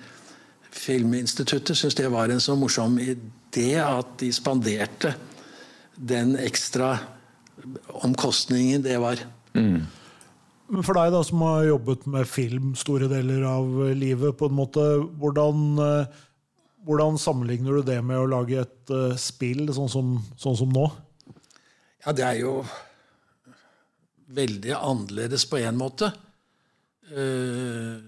[0.73, 5.13] Filminstituttet syntes det var en så morsom idé at de spanderte
[5.95, 6.95] den ekstra
[8.03, 9.21] omkostningen det var.
[10.73, 14.55] Men for deg da, som har jobbet med film store deler av livet, på en
[14.57, 14.83] måte,
[15.21, 16.21] hvordan, eh,
[16.87, 20.87] hvordan sammenligner du det med å lage et uh, spill sånn som, sånn som nå?
[22.03, 22.55] Ja, det er jo
[24.33, 26.09] veldig annerledes på én måte.
[27.13, 28.01] Uh,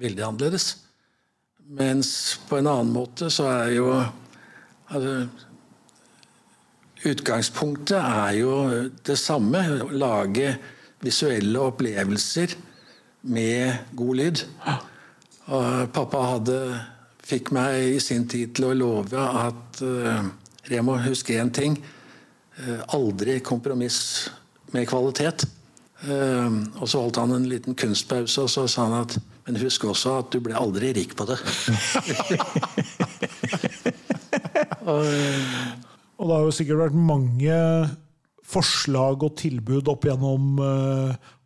[0.00, 0.72] veldig annerledes.
[1.62, 5.14] Mens på en annen måte så er jo altså,
[7.08, 8.52] Utgangspunktet er jo
[9.06, 9.62] det samme.
[9.90, 10.56] Lage
[11.02, 12.54] visuelle opplevelser
[13.22, 14.44] med god lyd.
[15.50, 16.58] Og pappa hadde,
[17.22, 20.22] fikk meg i sin tid til å love at uh,
[20.70, 21.84] Remo, husk én ting.
[22.58, 24.30] Uh, aldri kompromiss
[24.74, 25.46] med kvalitet.
[26.06, 29.82] Uh, og så holdt han en liten kunstpause, og så sa han at men husk
[29.90, 31.38] også at du ble aldri rik på det.
[34.92, 35.02] og,
[36.22, 37.60] og det har jo sikkert vært mange
[38.46, 40.60] forslag og tilbud opp gjennom,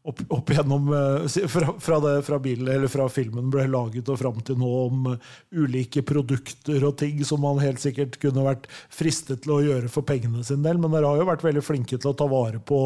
[0.05, 4.43] opp, opp gjennom fra, fra, det, fra, bilen, eller fra filmen ble laget og fram
[4.45, 5.09] til nå om
[5.57, 10.09] ulike produkter og ting som man helt sikkert kunne vært fristet til å gjøre for
[10.09, 10.81] pengene sin del.
[10.83, 12.81] Men dere har jo vært veldig flinke til å ta vare på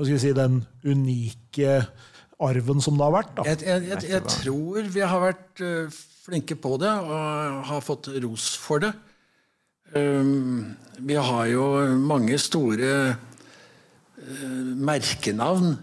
[0.00, 1.80] si, den unike
[2.44, 3.42] arven som det har vært.
[3.50, 5.66] Jeg, jeg, jeg, jeg, tror vi har vært
[6.24, 8.94] flinke på det og har fått ros for det.
[9.92, 11.64] Um, vi har jo
[12.00, 15.76] mange store uh, merkenavn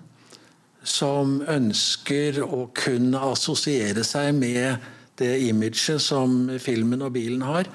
[0.82, 4.90] som ønsker å kunne assosiere seg med
[5.22, 7.70] det imaget som filmen og bilen har.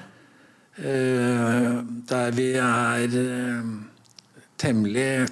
[0.77, 1.79] Uh,
[2.11, 3.15] der vi er
[4.59, 5.27] temmelig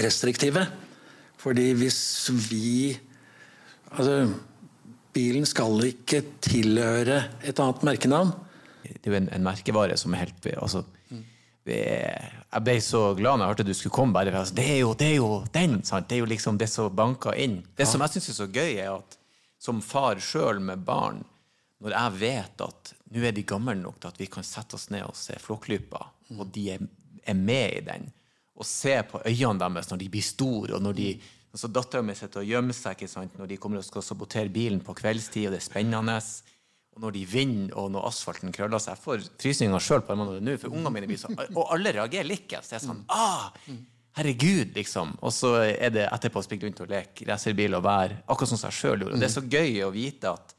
[0.00, 0.64] restriktive.
[1.36, 2.96] Fordi hvis vi
[3.96, 4.26] Altså,
[5.14, 8.32] bilen skal ikke tilhøre et annet merkenavn.
[8.94, 10.84] Det er jo en, en merkevare som er helt altså,
[11.66, 14.14] Jeg ble så glad når jeg hørte du skulle komme.
[14.16, 15.78] bare altså, det, er jo, det er jo den!
[15.84, 16.08] Sant?
[16.08, 17.60] Det er jo liksom det som banker inn.
[17.76, 17.92] Det ja.
[17.92, 19.18] som jeg syns er så gøy, er at
[19.66, 21.24] som far sjøl med barn,
[21.82, 24.88] når jeg vet at nå er de gamle nok til at vi kan sette oss
[24.92, 26.38] ned og se Flåklypa, mm.
[26.40, 26.84] og de er,
[27.22, 28.06] er, med i den,
[28.56, 31.08] og se på øynene deres når de blir store, og når de
[31.56, 34.50] Altså, Dattera mi sitter og gjemmer seg ikke sant, når de kommer og skal sabotere
[34.52, 36.18] bilen på kveldstid, og det er spennende.
[36.96, 38.96] Og når de vinner, og når asfalten krøller seg.
[38.96, 42.28] Jeg får frysninger sjøl på armene nå, for ungene mine blir sånn Og alle reagerer
[42.28, 42.56] likt.
[42.64, 43.50] Så jeg er sånn ah,
[44.16, 45.12] Herregud, liksom.
[45.20, 48.60] Og så er det etterpå å springe rundt og leke racerbil og være akkurat som
[48.62, 49.18] seg sjøl gjorde.
[49.18, 50.54] Og det er så gøy å vite at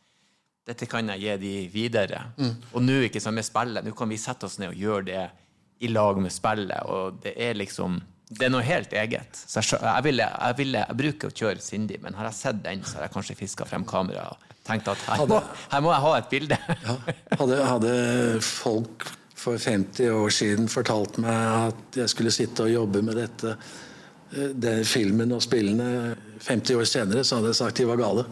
[0.67, 2.21] dette kan jeg gi de videre.
[2.37, 2.53] Mm.
[2.75, 5.25] Og nå ikke sant, med spillet, nå kan vi sette oss ned og gjøre det
[5.81, 6.85] i lag med spillet.
[6.85, 7.97] Og det er liksom
[8.27, 9.39] det er noe helt eget.
[9.39, 12.59] Så jeg, jeg, ville, jeg, ville, jeg, bruker å kjøre Cindy, men har jeg sett
[12.65, 14.27] den, så har jeg kanskje fiska frem kamera
[14.67, 15.39] og tenkt at her må,
[15.71, 16.57] her må jeg ha et bilde.
[16.87, 16.95] ja,
[17.39, 17.93] hadde, hadde,
[18.43, 23.53] folk for 50 år siden fortalt meg at jeg skulle sitte og jobbe med dette,
[24.33, 28.27] eh, den filmen og spillene 50 år senere, så hadde jeg sagt de var gale.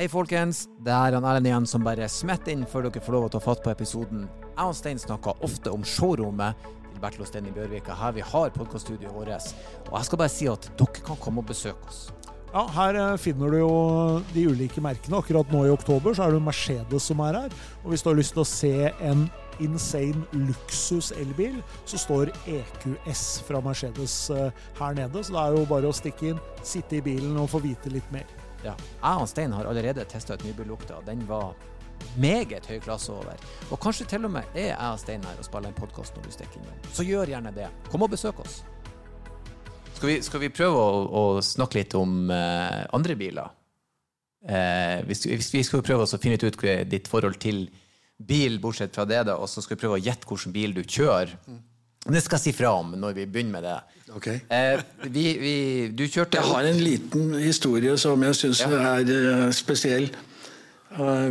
[0.00, 0.64] Hei, folkens.
[0.80, 3.40] Det er han Erlend igjen som bare smetter inn før dere får lov å ta
[3.44, 4.28] fatt på episoden.
[4.50, 6.68] Jeg og Stein snakker ofte om showrommet
[7.00, 9.52] Bertil Osten i Bjørvika, her vi har podkaststudioet vårt.
[9.88, 12.10] Og jeg skal bare si at dere kan komme og besøke oss.
[12.50, 13.74] Ja, Her eh, finner du jo
[14.34, 15.20] de ulike merkene.
[15.20, 17.54] Akkurat nå i oktober så er det Mercedes som er her.
[17.84, 18.72] Og hvis du har lyst til å se
[19.06, 19.28] en
[19.62, 25.22] insane luksus elbil, så står EQS fra Mercedes eh, her nede.
[25.22, 28.10] Så det er jo bare å stikke inn, sitte i bilen og få vite litt
[28.14, 28.26] mer.
[28.64, 28.74] Ja.
[28.98, 31.54] Jeg og Stein har allerede testa ut nybillukta, og den var
[32.18, 33.38] meget høy klasse over.
[33.70, 36.26] Og kanskje til og med er jeg og Stein her og spiller en podkast når
[36.26, 36.82] du stikker innom.
[36.90, 37.70] Så gjør gjerne det.
[37.92, 38.64] Kom og besøk oss.
[40.00, 43.50] Skal vi, skal vi prøve å, å, snakke litt om eh, andre biler?
[44.48, 47.66] Eh, hvis, hvis, vi skal prøve å finne ut ditt forhold til
[48.16, 50.80] bil, bortsett fra det, da, og så skal vi prøve å gjette hvilken bil du
[50.80, 51.34] kjører.
[52.06, 53.74] Det skal jeg si fra om når vi begynner med det.
[54.16, 54.40] Okay.
[54.48, 55.52] Eh, vi, vi,
[55.92, 58.94] du kjørte Jeg har en liten historie som jeg syns ja.
[58.94, 60.08] er uh, spesiell.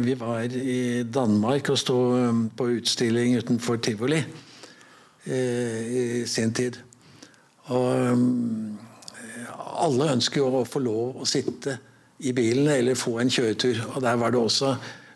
[0.05, 6.77] Vi var i Danmark og sto um, på utstilling utenfor tivoli uh, i sin tid.
[7.69, 8.79] Og um,
[9.79, 11.77] alle ønsker jo å få lov å sitte
[12.19, 13.83] i bilen eller få en kjøretur.
[13.93, 14.73] Og der var det også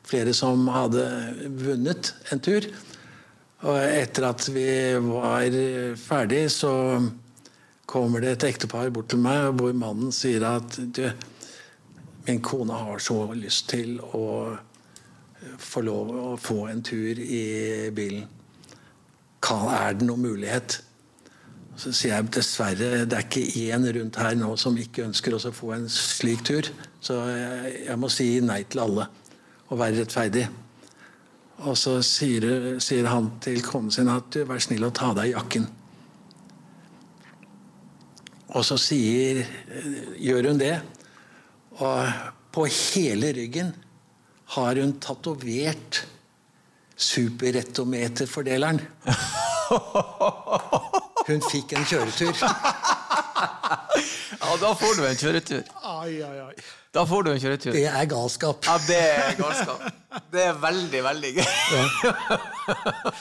[0.07, 1.03] flere som hadde
[1.63, 2.67] vunnet en tur.
[3.63, 4.67] Og etter at vi
[5.05, 5.57] var
[5.99, 6.73] ferdig, så
[7.87, 11.05] kommer det et ektepar bort til meg hvor mannen sier at du,
[12.23, 14.55] Min kone har så lyst til å
[15.59, 18.29] få lov å få en tur i bilen.
[19.43, 20.77] Er det noen mulighet?
[21.83, 25.51] Så sier jeg dessverre det er ikke én rundt her nå som ikke ønsker å
[25.51, 26.69] få en slik tur.
[27.03, 29.07] Så jeg, jeg, må si nei til alle
[29.67, 30.45] og være rettferdig.
[31.67, 35.17] Og så sier, sier han til konen sin at du, vær snill å ta av
[35.19, 35.67] deg jakken.
[38.53, 39.43] Og så sier,
[40.23, 40.77] gjør hun det.
[41.83, 41.99] Og
[42.53, 43.75] på hele ryggen
[44.55, 46.05] har hun tatovert
[47.11, 48.79] superrettometerfordeleren.
[51.27, 52.33] Hun fikk en kjøretur.
[54.43, 55.61] Ja, da får du en kjøretur.
[55.87, 56.53] Ai, ai, ai.
[56.93, 57.73] Da får du en kjøretur.
[57.75, 58.65] Det er galskap.
[58.67, 59.85] Ja, det er galskap.
[60.33, 61.47] Det er veldig, veldig gøy.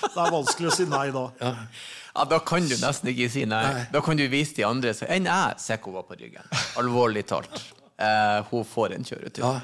[0.03, 1.25] Det er vanskelig å si nei da.
[1.43, 3.63] Ja, Da kan du nesten ikke si nei.
[3.73, 3.85] Nei.
[3.95, 6.45] Da kan du vise de andre så enn jeg ser hun var på ryggen.
[6.81, 7.63] Alvorlig talt.
[8.03, 9.45] Eh, hun får en kjøretur.
[9.47, 9.55] Ja.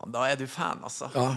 [0.00, 1.10] Ja, Da er du fan, altså.
[1.14, 1.28] Ja.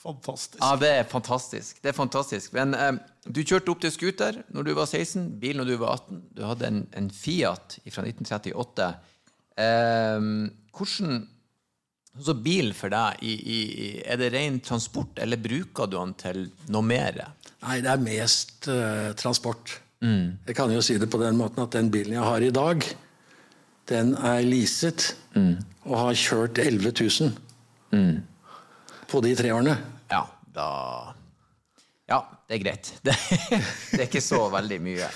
[0.00, 0.62] Fantastisk.
[0.62, 1.80] Ja, det er fantastisk.
[1.82, 2.54] Det er fantastisk.
[2.56, 2.94] Men eh,
[3.28, 6.22] du kjørte opp til scooter når du var 16, bil når du var 18.
[6.38, 8.86] Du hadde en, en Fiat fra 1938.
[9.60, 10.30] Eh,
[10.72, 11.20] hvordan
[12.16, 13.58] altså Bil for deg, i, i,
[14.00, 16.40] er det ren transport, eller bruker du den til
[16.72, 17.20] noe mer?
[17.60, 19.76] Nei, det er mest eh, transport.
[20.48, 22.88] Jeg kan jo si det på den måten at den bilen jeg har i dag,
[23.92, 25.10] den er leaset
[25.84, 27.34] og har kjørt 11 000
[29.10, 29.76] på de tre årene.
[30.10, 30.68] Ja, da
[32.10, 32.92] Ja, det er greit.
[33.06, 33.14] Det,
[33.92, 35.10] det er ikke så veldig mye.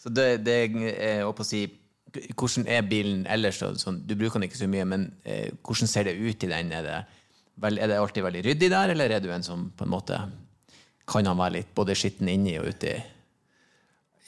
[0.00, 0.56] Så det, det
[0.96, 1.66] er å si
[2.10, 3.60] Hvordan er bilen ellers?
[3.78, 6.72] Sånn, du bruker den ikke så mye, men eh, hvordan ser det ut i den?
[6.74, 6.96] Er det,
[7.62, 10.18] vel, er det alltid veldig ryddig der, eller er du en som på en måte
[11.06, 12.96] Kan han være litt både skitten inni og uti?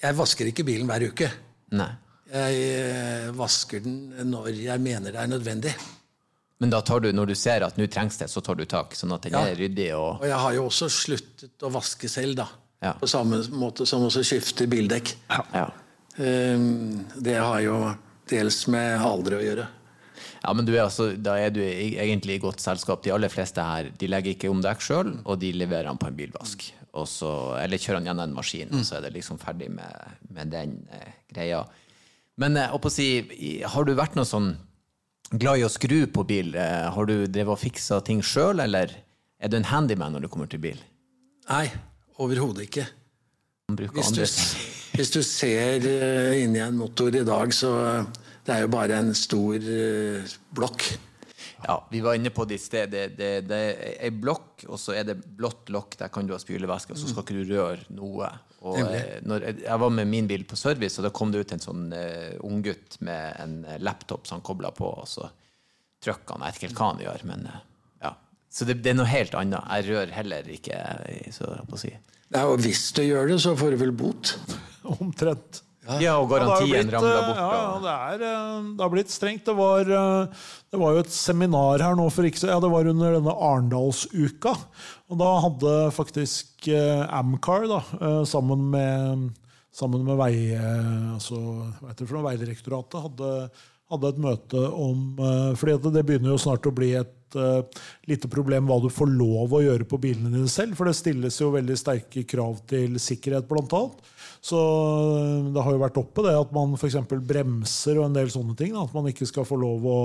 [0.02, 1.28] Jeg vasker ikke bilen hver uke.
[1.74, 1.90] Nei.
[2.32, 5.74] Jeg eh, vasker den når jeg mener det er nødvendig.
[6.62, 8.94] Men da tar du, når du ser at nå trengs det, så tar du tak,
[8.94, 9.42] sånn at den Ja.
[9.50, 12.46] er ryddig og Og jeg har jo også sluttet å vaske selv, da.
[12.82, 12.92] Ja.
[12.98, 15.14] På samme måte som også skifte bildekk.
[15.54, 15.68] ja.
[16.18, 17.76] Um, Det har jo
[18.28, 19.66] dels med alder å gjøre.
[20.42, 23.02] Ja, men du er altså, da er du egentlig i godt selskap.
[23.04, 26.06] De aller fleste her de legger ikke om dekk sjøl, og de leverer den på
[26.10, 26.66] en bilvask.
[27.08, 30.50] Så, eller kjører den gjennom en maskin, og så er det liksom ferdig med, med
[30.52, 31.62] den eh, greia.
[32.42, 33.06] Men eh, å si,
[33.64, 34.50] har du vært noe sånn
[35.32, 36.54] glad i å skru på bil?
[36.58, 38.92] Eh, har du drevet og fiksa ting sjøl, eller
[39.42, 40.80] er du en handyman når du kommer til bil?
[41.48, 41.66] Nei,
[42.22, 42.86] overhodet ikke.
[43.72, 44.22] Hvis du,
[44.98, 48.98] hvis du ser eh, inni en motor i dag, så eh, det er jo bare
[48.98, 49.64] en stor
[50.54, 50.88] blokk.
[51.66, 52.90] Ja, vi var inne på det i sted.
[52.90, 55.96] Det, det, det er ei blokk, og så er det blått lokk.
[56.00, 58.30] Der kan du ha spylevæske, og så skal ikke du røre noe.
[58.62, 61.42] Og eh, når jeg, jeg var med min bil på service, og da kom det
[61.42, 65.26] ut en sånn uh, unggutt med en eh, laptop som han kobla på, og så
[66.02, 66.46] trykka han.
[66.46, 67.58] Jeg vet ikke helt hva han gjør, men uh,
[68.06, 68.14] ja.
[68.52, 69.66] Så det, det er noe helt annet.
[69.78, 70.78] Jeg rører heller ikke,
[71.34, 71.92] så jeg på å si.
[72.32, 74.36] Ja, og hvis du gjør det, så får du vel bot.
[74.98, 75.62] Omtrent.
[75.82, 77.38] Ja, og garantien blitt, ramla eh, bort.
[77.40, 79.42] Ja, det, er, eh, det har blitt strengt.
[79.48, 82.70] Det var, eh, det var jo et seminar her nå for ikke så Ja, det
[82.70, 84.54] var under denne Arendalsuka.
[85.10, 86.68] Og da hadde faktisk
[87.10, 87.80] Amcar, da,
[88.28, 89.26] sammen med,
[89.74, 91.40] sammen med vei, altså,
[91.82, 93.32] noe, Veidirektoratet, hadde,
[93.90, 95.18] hadde et møte om
[95.58, 97.36] fordi det begynner jo snart å bli et
[98.08, 100.78] lite problem hva du får lov å gjøre på bilene dine selv.
[100.78, 104.12] For det stilles jo veldig sterke krav til sikkerhet, blant annet.
[104.42, 106.98] Så øh, det har jo vært oppe det at man f.eks.
[107.08, 108.74] bremser og en del sånne ting.
[108.74, 110.00] Da, at man ikke skal få lov å,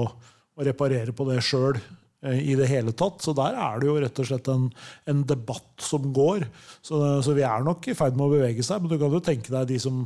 [0.58, 1.80] å reparere på det sjøl
[2.28, 3.22] i det hele tatt.
[3.24, 4.70] Så der er det jo rett og slett en,
[5.10, 6.48] en debatt som går.
[6.86, 8.82] Så, så vi er nok i ferd med å bevege seg.
[8.82, 10.06] Men du kan jo tenke deg de som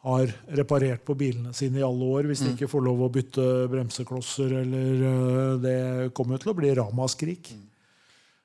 [0.00, 3.42] har reparert på bilene sine i alle år, hvis de ikke får lov å bytte
[3.68, 5.80] bremseklosser, eller øh, Det
[6.16, 7.50] kommer jo til å bli ramaskrik.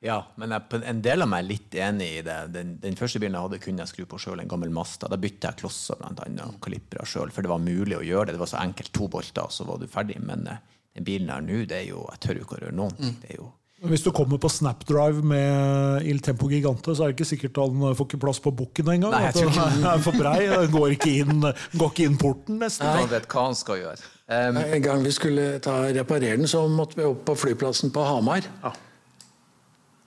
[0.05, 2.37] Ja, men jeg, en del av meg er litt enig i det.
[2.53, 5.09] Den, den første bilen jeg hadde, kunne jeg skru på sjøl, en gammel Masta.
[5.09, 8.29] Da bytta jeg klosser blant annet, og kalipere sjøl, for det var mulig å gjøre
[8.29, 8.37] det.
[8.37, 8.93] Det var så enkelt.
[8.93, 10.19] To bolter, så var du ferdig.
[10.21, 10.61] Men eh,
[10.95, 13.15] den bilen her nå, det er jo Jeg tør jo ikke å røre noen ting.
[13.23, 13.49] Det er jo
[13.91, 17.83] Hvis du kommer på Snapdrive med Il Tempo Gigante, så er det ikke sikkert han
[17.97, 19.11] får ikke plass på bukken engang.
[19.17, 20.37] Nei, jeg tror ikke- Den er for brei.
[20.53, 21.41] Den går ikke inn,
[21.81, 22.87] går ikke inn porten, nesten.
[22.87, 23.01] Nei.
[23.03, 24.11] Han vet hva han skal gjøre.
[24.25, 28.05] Um, En gang vi skulle ta reparere den, så måtte vi opp på flyplassen på
[28.07, 28.47] Hamar.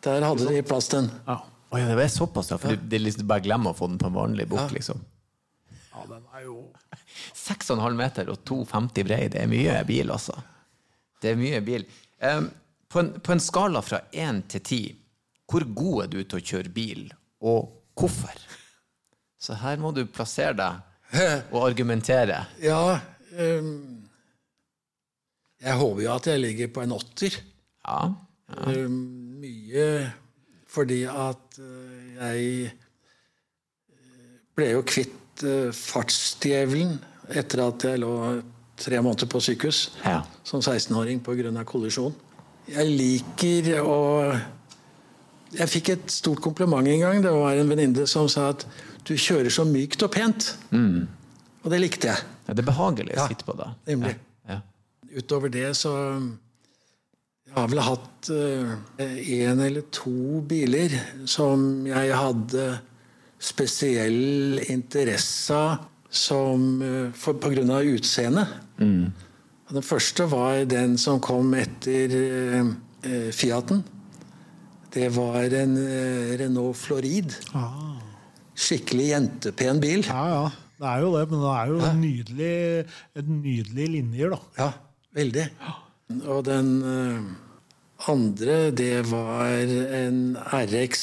[0.04, 1.10] Der hadde de plass til den.
[1.26, 1.38] Ja.
[1.68, 2.56] Oh, ja, det er såpass, ja.
[2.60, 5.02] For er liksom bare glemmer å få den på en vanlig bok, liksom.
[5.92, 6.62] ja, den er jo
[7.48, 10.38] 6,5 meter og 2,50 brei, det er mye bil, altså.
[11.20, 11.84] Det er mye bil.
[12.22, 12.48] Um,
[12.88, 14.80] på, en, på en skala fra 1 til 10,
[15.48, 17.04] hvor god er du til å kjøre bil,
[17.44, 18.40] og hvorfor?
[19.38, 21.12] Så her må du plassere deg
[21.54, 22.40] og argumentere.
[22.60, 22.98] Ja
[23.38, 23.70] um,
[25.62, 27.38] Jeg håper jo at jeg ligger på en åtter.
[27.84, 28.00] Ja.
[28.48, 29.86] Ehm, mye
[30.68, 32.72] fordi at eh, jeg
[33.94, 36.98] eh, ble jo kvitt eh, fartsdjevelen
[37.38, 38.12] etter at jeg lå
[38.78, 40.20] tre måneder på sykehus Ja.
[40.46, 41.64] som 16-åring pga.
[41.64, 42.14] kollisjon.
[42.68, 43.98] Jeg liker å
[45.56, 47.22] Jeg fikk et stort kompliment en gang.
[47.24, 48.66] Det var en venninne som sa at
[49.08, 50.50] du kjører så mykt og pent.
[51.64, 52.20] Og det likte jeg.
[52.46, 53.70] Ja, Det er behagelig å sitte på da.
[53.88, 54.12] nemlig.
[54.46, 54.60] Ja.
[55.16, 55.94] Utover det så
[57.48, 60.92] Jeg har vel hatt én eller to biler
[61.26, 62.66] som jeg hadde
[63.40, 68.48] spesiell interesse av som eh, av utseendet.
[68.80, 69.12] Mm.
[69.68, 72.70] Den første var den som kom etter eh,
[73.04, 73.82] eh, Fiaten.
[74.94, 77.34] Det var en eh, Renault Florid.
[77.52, 78.00] Ah,
[78.58, 80.06] Skikkelig jentepen bil.
[80.08, 80.48] ja, ja.
[80.78, 82.56] Det er jo det, men det er jo nydelig,
[83.18, 84.36] et nydelig linjer, da.
[84.60, 84.68] Ja,
[85.18, 85.46] veldig.
[86.08, 91.02] Og den eh, andre, det var en RX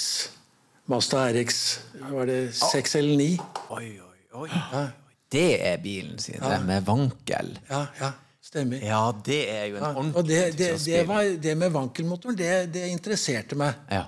[0.86, 1.80] Mazda RX.
[2.12, 3.28] Var det 6 eller 9?
[3.74, 4.86] Oi, oi, oi.
[5.32, 7.56] Det er bilen sin, det med vankel.
[7.70, 8.12] Ja, ja,
[8.46, 8.84] stemmer.
[8.86, 12.38] Ja, det er jo en Ja, ordentlig og det, det, det, var, det med vankelmotoren,
[12.38, 13.80] det, det interesserte meg.
[13.90, 14.06] Ja.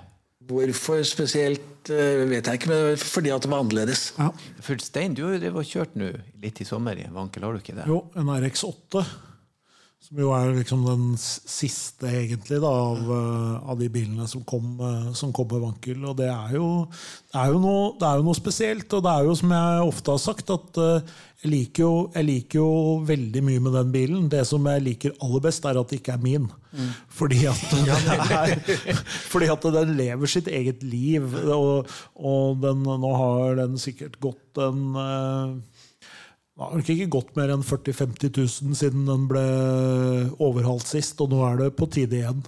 [0.48, 4.12] Hvorfor spesielt, eh, vet jeg ikke, men fordi at det var annerledes.
[4.16, 4.30] Ja.
[4.64, 7.60] For Stein, du har jo kjørt nå litt i sommer i en vankel, har du
[7.60, 7.88] ikke det?
[7.90, 9.02] Jo, en RX8,
[9.98, 14.78] som jo er liksom den siste egentlig da, av, eh, av de bilene som kom,
[14.80, 15.98] eh, som kom med vankel.
[16.06, 16.86] Og det er, jo,
[17.28, 19.88] det, er jo noe, det er jo noe spesielt, og det er jo som jeg
[19.90, 22.70] ofte har sagt, at eh, jeg liker, jo, jeg liker jo
[23.10, 24.30] veldig mye med den bilen.
[24.32, 26.46] Det som jeg liker aller best, er at det ikke er min.
[27.18, 27.74] Fordi, at
[28.38, 31.26] er, fordi at den lever sitt eget liv.
[31.52, 34.96] Og, og den, nå har den sikkert gått en
[36.58, 38.30] det har nok ikke gått mer enn 40 000-50
[38.66, 39.42] 000 siden den ble
[40.42, 42.40] overhalt sist, og nå er det på tide igjen.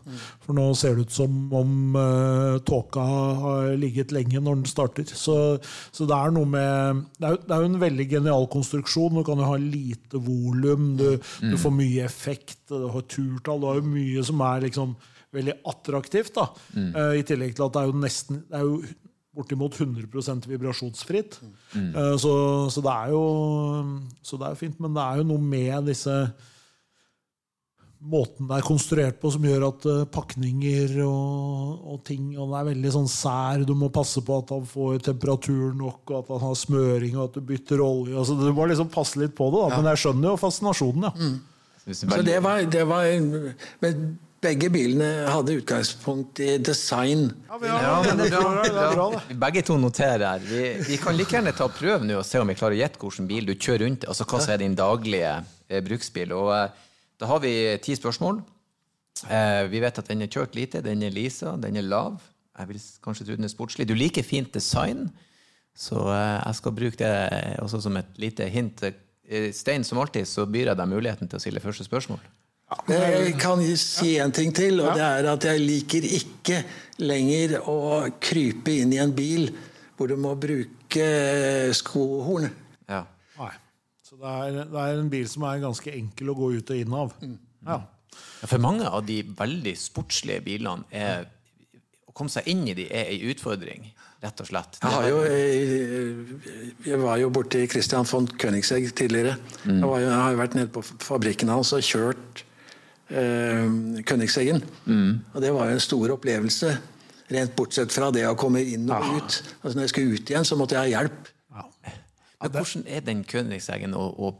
[0.43, 5.07] For nå ser det ut som om uh, tåka har ligget lenge når den starter.
[5.07, 5.37] Så,
[5.95, 9.21] så det er noe med er, det er jo en veldig genial konstruksjon.
[9.21, 11.13] Du kan jo ha lite volum, du,
[11.47, 14.97] du får mye effekt, du har turtall, du har jo mye som er liksom
[15.39, 16.35] veldig attraktivt.
[16.35, 16.49] da.
[16.75, 18.83] Uh, I tillegg til at det er jo nesten det er jo
[19.41, 21.41] bortimot 100 vibrasjonsfritt.
[21.75, 21.91] Mm.
[22.21, 22.33] Så,
[22.71, 23.25] så, det er jo,
[24.23, 24.81] så det er jo fint.
[24.85, 26.17] Men det er jo noe med disse
[28.01, 32.57] Måten det er konstruert på som gjør at eh, pakninger og, og ting og Det
[32.57, 33.67] er veldig sånn sær.
[33.69, 37.27] Du må passe på at han får temperatur nok, og at han har smøring, og
[37.27, 38.17] at du bytter olje.
[38.17, 39.61] Altså, du må liksom passe litt på det.
[39.67, 39.77] Da.
[39.77, 41.13] Men jeg skjønner jo fascinasjonen, ja.
[41.21, 41.37] Mm.
[41.91, 43.07] Så det var, det var
[43.81, 44.03] Men
[44.41, 47.27] begge bilene hadde utgangspunkt i design.
[47.51, 48.63] Ja, Ja, men det er bra.
[48.65, 49.09] det er bra,
[49.47, 50.41] Begge to noterer.
[50.45, 53.03] Vi, vi kan like gjerne ta prøve nå og se om vi klarer å gjette
[53.03, 54.09] hvilken bil du kjører rundt i.
[54.09, 55.35] Altså hva som er din daglige
[55.69, 56.33] eh, bruksbil.
[56.39, 56.89] Og eh,
[57.21, 57.53] da har vi
[57.85, 58.41] ti spørsmål.
[59.29, 62.17] Eh, vi vet at den er kjørt lite, den er lisa, den er lav.
[62.61, 63.87] Jeg vil kanskje tro den er sportslig.
[63.89, 65.11] Du liker fint design,
[65.77, 68.83] så eh, jeg skal bruke det også som et lite hint.
[68.89, 72.25] Eh, Stein, som alltid, så byr jeg deg muligheten til å stille første spørsmål.
[72.91, 76.61] Jeg kan si en ting til, og det er at jeg liker ikke
[77.03, 77.79] lenger å
[78.23, 79.49] krype inn i en bil
[79.97, 81.07] hvor du må bruke
[81.77, 82.47] skohorn.
[82.89, 83.03] Ja.
[83.41, 83.51] Nei.
[84.07, 86.85] Så det er, det er en bil som er ganske enkel å gå ut og
[86.85, 87.17] inn av.
[87.67, 87.81] Ja.
[88.41, 91.29] Ja, For mange av de veldig sportslige bilene er
[92.11, 93.85] Å komme seg inn i de er ei utfordring,
[94.25, 94.81] rett og slett.
[94.83, 96.41] Jeg, har jo, jeg,
[96.89, 99.37] jeg var jo borti Christian von Königsegg tidligere.
[99.63, 102.43] Jeg, var jo, jeg har jo vært nede på fabrikken hans og kjørt
[103.11, 103.67] eh,
[104.07, 104.63] Königseggen.
[105.35, 106.73] Og det var jo en stor opplevelse.
[107.31, 109.41] Rent bortsett fra det å komme inn og ut.
[109.63, 111.31] Altså Når jeg skulle ut igjen, så måtte jeg ha hjelp.
[112.41, 114.31] Men hvordan er den Königseggen å, å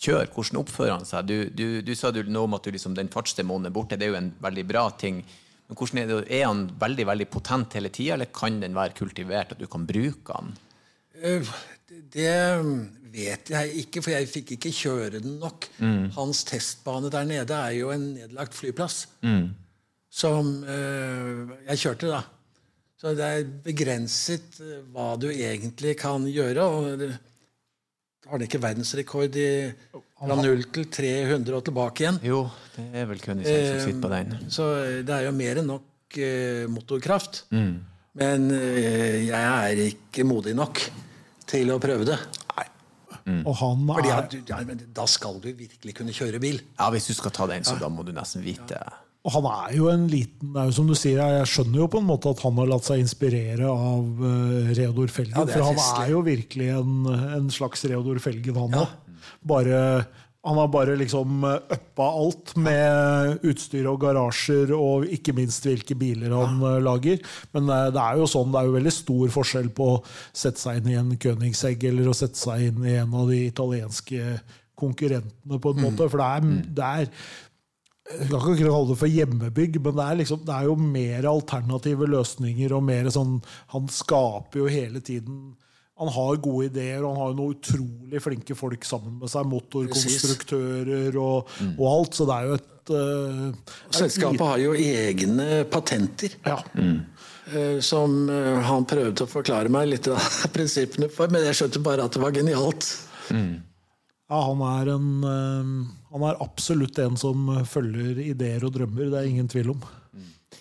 [0.00, 0.30] kjøre?
[0.32, 1.28] Hvordan oppfører han seg?
[1.28, 4.08] Du, du, du sa du nå om at du liksom, den fartsdemonen er borte, det
[4.08, 5.20] er jo en veldig bra ting.
[5.66, 8.96] Men hvordan er, det, er han veldig veldig potent hele tida, eller kan den være
[8.96, 10.54] kultivert, at du kan bruke han?
[11.22, 11.54] Eh,
[12.12, 12.32] Det
[13.16, 15.68] vet jeg ikke, for jeg fikk ikke kjøre den nok.
[16.16, 19.06] Hans testbane der nede er jo en nedlagt flyplass.
[20.16, 22.22] Som eh, jeg kjørte, da.
[22.96, 26.64] Så det er begrenset eh, hva du egentlig kan gjøre.
[26.64, 27.10] og det,
[28.26, 29.48] Har den ikke verdensrekord i
[29.92, 32.20] fra 0 til 300 og tilbake igjen?
[32.24, 32.46] Jo,
[32.76, 34.32] det er vel Königsegg som sitter på den.
[34.50, 34.70] Så
[35.06, 36.16] det er jo mer enn nok
[36.72, 37.44] motorkraft.
[38.16, 40.80] Men eh, jeg er ikke modig nok
[41.46, 42.18] til å prøve det.
[43.46, 46.60] Og han Fordi er, du- ja, men da skal du virkelig kunne kjøre bil.
[46.78, 48.78] Ja, Hvis du skal ta den, så da må du nesten vite
[49.26, 51.86] og han er jo en liten det er jo som du sier, Jeg skjønner jo
[51.90, 55.34] på en måte at han har latt seg inspirere av uh, Reodor Felgen.
[55.34, 56.04] Ja, for han festlig.
[56.04, 56.92] er jo virkelig en,
[57.40, 58.92] en slags Reodor Felgen, han òg.
[59.42, 59.80] Bare
[60.46, 65.96] han har bare liksom eh, uppa alt med utstyr og garasjer, og ikke minst hvilke
[65.98, 66.76] biler han ja.
[66.82, 67.18] lager.
[67.56, 69.96] Men eh, det er jo sånn, det er jo veldig stor forskjell på å
[70.30, 73.42] sette seg inn i en Königsegg eller å sette seg inn i en av de
[73.48, 74.38] italienske
[74.78, 76.06] konkurrentene, på en måte.
[76.12, 77.12] For det er, det er
[78.06, 81.26] jeg kan ikke kalle det for hjemmebygg, men det er, liksom, det er jo mer
[81.26, 82.74] alternative løsninger.
[82.76, 83.40] og mer sånn,
[83.74, 85.56] Han skaper jo hele tiden
[85.96, 89.46] Han har gode ideer, og han har jo noen utrolig flinke folk sammen med seg.
[89.48, 92.18] Motorkonstruktører og, og alt.
[92.18, 96.36] Så det er jo et uh, Selskapet har jo egne patenter.
[96.44, 96.58] ja.
[96.76, 100.20] eh, Som uh, han prøvde å forklare meg litt av
[100.56, 102.90] prinsippene for, men jeg skjønte bare at det var genialt.
[103.32, 105.10] Ja, han er, en,
[106.10, 109.08] han er absolutt en som følger ideer og drømmer.
[109.12, 109.84] Det er ingen tvil om.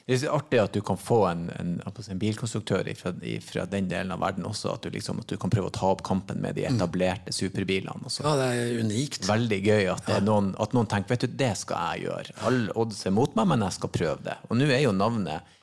[0.05, 4.13] Det er så artig at du kan få en, en, en bilkonstruktør fra den delen
[4.13, 4.75] av verden også.
[4.75, 8.05] At du, liksom, at du, kan prøve å ta opp kampen med de etablerte superbilene.
[8.05, 8.21] Også.
[8.21, 9.25] Ja, det er unikt.
[9.25, 12.35] Veldig gøy at, noen, at noen tenker vet du, det skal jeg gjøre.
[12.45, 14.37] Alle odds er mot meg, men jeg skal prøve det.
[14.49, 15.55] Og nå er jo navnet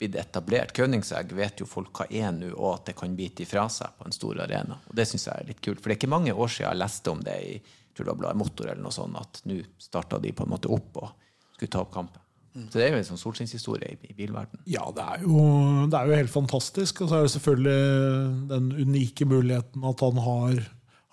[0.00, 0.72] blitt etablert.
[0.80, 4.08] Køningsegg vet jo folk hva er nå, og at det kan bite ifra seg på
[4.08, 4.80] en stor arena.
[4.88, 5.82] Og Det syns jeg er litt kult.
[5.82, 7.52] For det er ikke mange år siden jeg leste om det i
[8.00, 11.00] tror det var Motor eller noe sånt, at nå starta de på en måte opp
[11.02, 11.10] og
[11.56, 12.22] skulle ta opp kampen.
[12.50, 14.58] Så det er jo en sånn solskinnshistorie i, bilverden.
[14.66, 15.42] Ja, det er, jo,
[15.90, 17.04] det er jo helt fantastisk.
[17.04, 20.64] Og så er det selvfølgelig den unike muligheten at han har,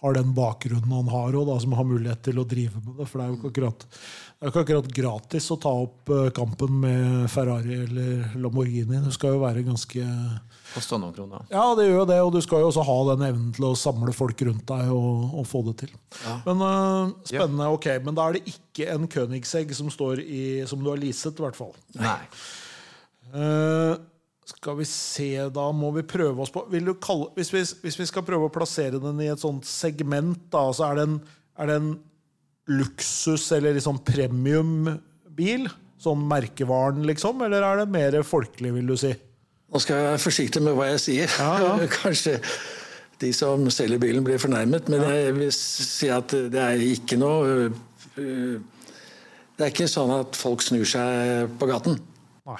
[0.01, 3.05] har den bakgrunnen han har, og da, som har mulighet til å drive med det.
[3.09, 3.85] For det er jo ikke akkurat,
[4.49, 9.03] ikke akkurat gratis å ta opp eh, kampen med Ferrari eller Lamborghini.
[9.05, 10.07] Det skal jo være ganske
[10.77, 11.45] Kosta noen kroner.
[11.51, 13.75] Ja, det gjør jo det, og du skal jo også ha den evnen til å
[13.77, 15.95] samle folk rundt deg og, og få det til.
[16.45, 17.71] Men uh, Spennende.
[17.73, 21.37] Ok, men da er det ikke en Königsegg som står i Som du har leaset,
[21.37, 21.73] i hvert fall.
[21.97, 22.19] Nei.
[23.33, 23.97] Uh,
[24.47, 27.97] skal vi se, da må vi prøve oss på vil du kalle, hvis, vi, hvis
[27.99, 31.17] vi skal prøve å plassere den i et sånt segment, da, så er det en,
[31.59, 31.89] er det en
[32.71, 35.67] luksus- eller liksom premiumbil?
[35.99, 37.41] Sånn merkevaren, liksom?
[37.43, 39.11] Eller er det mer folkelig, vil du si?
[39.67, 41.33] Nå skal jeg være forsiktig med hva jeg sier.
[41.41, 41.87] Ja, ja.
[41.99, 42.37] Kanskje
[43.19, 44.87] de som selger bilen, blir fornærmet.
[44.93, 47.69] Men jeg vil si at det er ikke noe
[49.57, 51.97] Det er ikke sånn at folk snur seg på gaten.
[52.47, 52.59] Nei.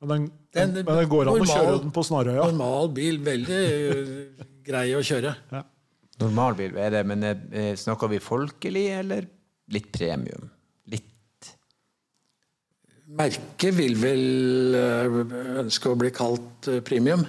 [0.00, 2.46] Men den, Den- men det går an å kjøre den på Snarøya.
[2.52, 3.62] Normal bil, veldig
[4.68, 5.34] grei å kjøre.
[5.52, 5.64] Ja.
[6.22, 9.26] Normal bil, er det, men eh, snakker vi folkelig eller
[9.74, 10.48] litt premium?
[13.08, 15.18] Merket vil vel øh,
[15.62, 17.22] ønske å bli kalt øh, premium.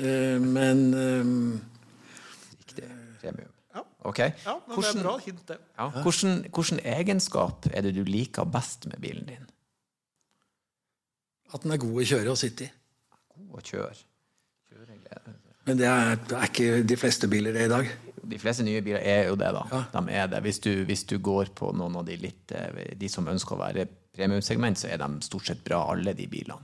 [0.00, 0.80] Eh, Men
[2.60, 2.84] riktig
[3.20, 3.50] premium.
[3.74, 3.82] Ja.
[4.08, 4.18] Ok.
[4.18, 5.58] Ja, men det Hvordan- er bra hint, det.
[5.78, 5.88] Ja.
[6.02, 9.48] Hvordan, hvordan egenskap er det du liker best med bilen din?
[11.54, 12.68] at den er god å kjøre og sitte i.
[13.36, 13.96] God å kjøre.
[14.72, 15.32] Kjøreglede.
[15.66, 17.90] Men det er, det er ikke de fleste biler det i dag.
[18.24, 19.64] De fleste nye biler er jo det, da.
[19.70, 19.82] Ja.
[20.00, 20.40] De er det.
[20.46, 23.60] Hvis du, hvis du går på noen av de litt eh, De som ønsker å
[23.60, 26.60] være premiumsegment, så er de stort sett bra, alle de bilene.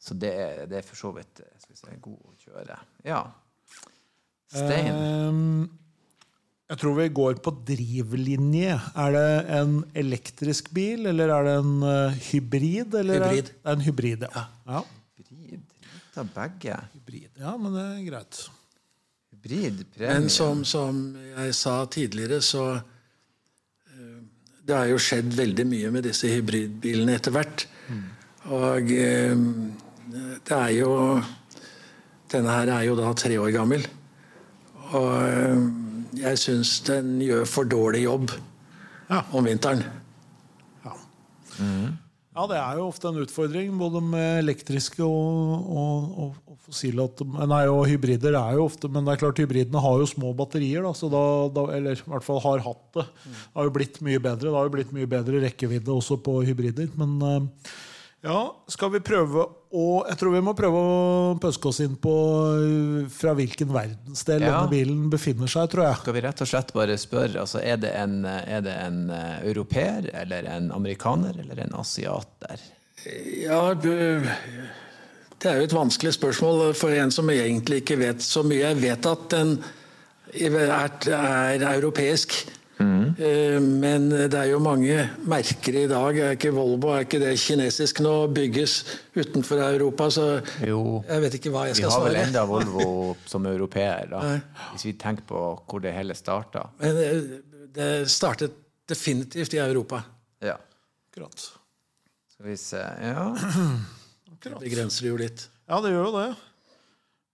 [0.00, 2.78] Så det, er- det er for så vidt skal vi se, god å kjøre.
[3.04, 3.22] Ja.
[4.50, 4.94] Stein.
[4.94, 5.68] Um,
[6.70, 8.76] jeg tror vi går på drivlinje.
[9.02, 9.26] Er det
[9.58, 12.94] en elektrisk bil, eller er det en eh, hybrid?
[13.00, 13.50] Eller er- Hybrid.
[13.50, 14.44] Det er en hybrid, ja.
[14.70, 14.82] ja.
[15.18, 15.64] Hybrid.
[15.90, 16.76] Litt av begge.
[16.94, 17.30] Hybrid.
[17.42, 18.40] Ja, men det er greit.
[19.34, 20.14] Hybrid, premium.
[20.22, 22.64] Men som, som jeg sa tidligere, så
[24.70, 27.64] Det har jo skjedd veldig mye med disse hybridbilene etter hvert.
[28.54, 29.34] Og eh,
[30.46, 30.92] det er jo
[32.30, 33.82] Denne her er jo da tre år gammel.
[34.94, 35.64] Og eh,
[36.20, 38.30] jeg syns den gjør for dårlig jobb
[39.10, 39.24] Ja.
[39.34, 39.82] om vinteren.
[40.84, 40.92] Ja.
[41.58, 47.06] ja, det er jo ofte en utfordring, både med elektriske og, og, og fossile.
[47.50, 50.82] Nei, og hybrider er jo ofte Men det er klart, hybridene har jo små batterier,
[50.86, 51.22] da, så da,
[51.56, 53.06] da, eller i hvert fall har hatt det.
[53.26, 54.48] Det har jo blitt mye bedre.
[54.50, 56.90] Det har jo blitt mye bedre rekkevidde også på hybrider.
[57.00, 57.70] Men eh,
[58.26, 62.12] ja, skal vi prøve å Jeg tror vi må prøve å pøske oss inn på
[62.58, 64.50] eh, fra hvilken verdensdel Ja.
[64.58, 66.00] denne bilen befinner seg, tror jeg.
[66.02, 69.38] Skal vi rett og slett bare spørre, altså er det en, er det en eh,
[69.52, 72.60] europeer, eller en amerikaner, eller en asiater?
[73.40, 74.20] Ja, b-
[75.40, 78.60] det er jo et vanskelig spørsmål for en som egentlig ikke vet så mye.
[78.60, 79.54] Jeg vet at den
[80.36, 82.34] er, er europeisk.
[82.80, 83.16] Mm.
[83.80, 86.16] Men det er jo mange merker i dag.
[86.16, 88.14] Er ikke Volvo er ikke det kinesisk nå?
[88.32, 88.78] Bygges
[89.16, 90.26] utenfor Europa, så
[90.64, 92.88] Jo, jeg vet ikke hva jeg vi skal har vel enda Volvo
[93.28, 94.24] som europeer, da.
[94.72, 96.70] Hvis vi tenker på hvor det hele starta.
[96.80, 97.22] Men eh,
[97.76, 98.56] det startet
[98.88, 100.02] definitivt i Europa.
[100.42, 100.56] Ja.
[101.12, 101.48] Akkurat.
[102.32, 103.30] Skal vi se Ja.
[104.40, 105.48] Det begrenser jo litt.
[105.68, 106.28] Ja, det gjør jo det.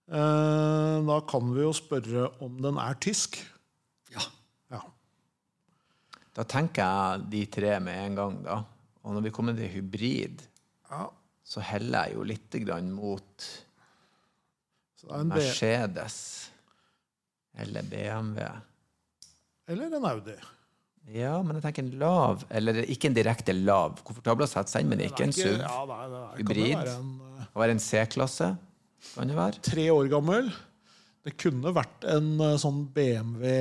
[0.07, 3.37] Eh, Da kan vi jo spørre om den er tysk.
[4.13, 4.23] Ja.
[4.71, 4.81] Ja.
[6.35, 8.57] Da tenker jeg de tre med en gang, da.
[9.03, 10.41] Og når vi kommer til hybrid,
[10.91, 11.05] ja.
[11.47, 13.47] så heller jeg jo litt grann mot
[14.97, 16.17] Så det er en Mercedes
[17.57, 18.41] eller BMW.
[19.67, 20.35] eller en Audi.
[21.15, 24.01] Ja, men jeg tenker en lav, eller ikke en direkte lav.
[24.07, 25.53] Komfortabel å sette seg inn, men ikke en SUV.
[25.61, 26.73] Ja, nei, det kan Hybrid.
[26.75, 28.49] være en eh, være en C-klasse,
[29.13, 29.61] kan det være?
[29.63, 30.49] tre år gammel.
[31.27, 33.53] Det kunne vært en eh, sånn BMW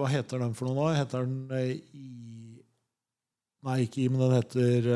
[0.00, 0.86] Hva heter den for noe nå?
[0.96, 2.06] Heter den eh, I
[3.66, 4.86] Nei, ikke I, men den heter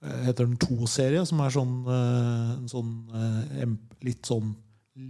[0.00, 3.72] Heter den 2-serie, som er sånn, en sånn eh,
[4.04, 4.54] litt sånn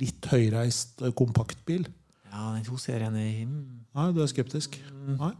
[0.00, 1.86] litt høyreist kompaktbil.
[2.30, 3.60] Ja, den 2-serien er mm,
[3.94, 4.78] Nei, du er skeptisk?
[5.14, 5.30] Nei?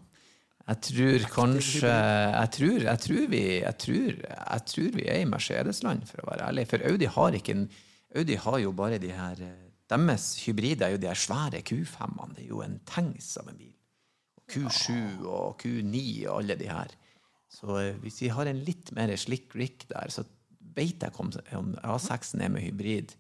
[0.71, 5.27] Jeg tror kanskje jeg tror, jeg, tror vi, jeg, tror, jeg tror vi er i
[5.27, 6.67] Mercedes-land, for å være ærlig.
[6.71, 7.65] For Audi har en,
[8.21, 12.37] Audi har jo bare de her eh, Deres hybrider er jo de her svære Q5-ene.
[12.37, 13.73] Det er jo en tanks av en bil.
[14.51, 16.95] Q7 og Q9 og alle de her.
[17.51, 20.23] Så eh, hvis vi har en litt mer slick Rick der, så
[20.77, 23.17] vet jeg om A6-en er med hybrid.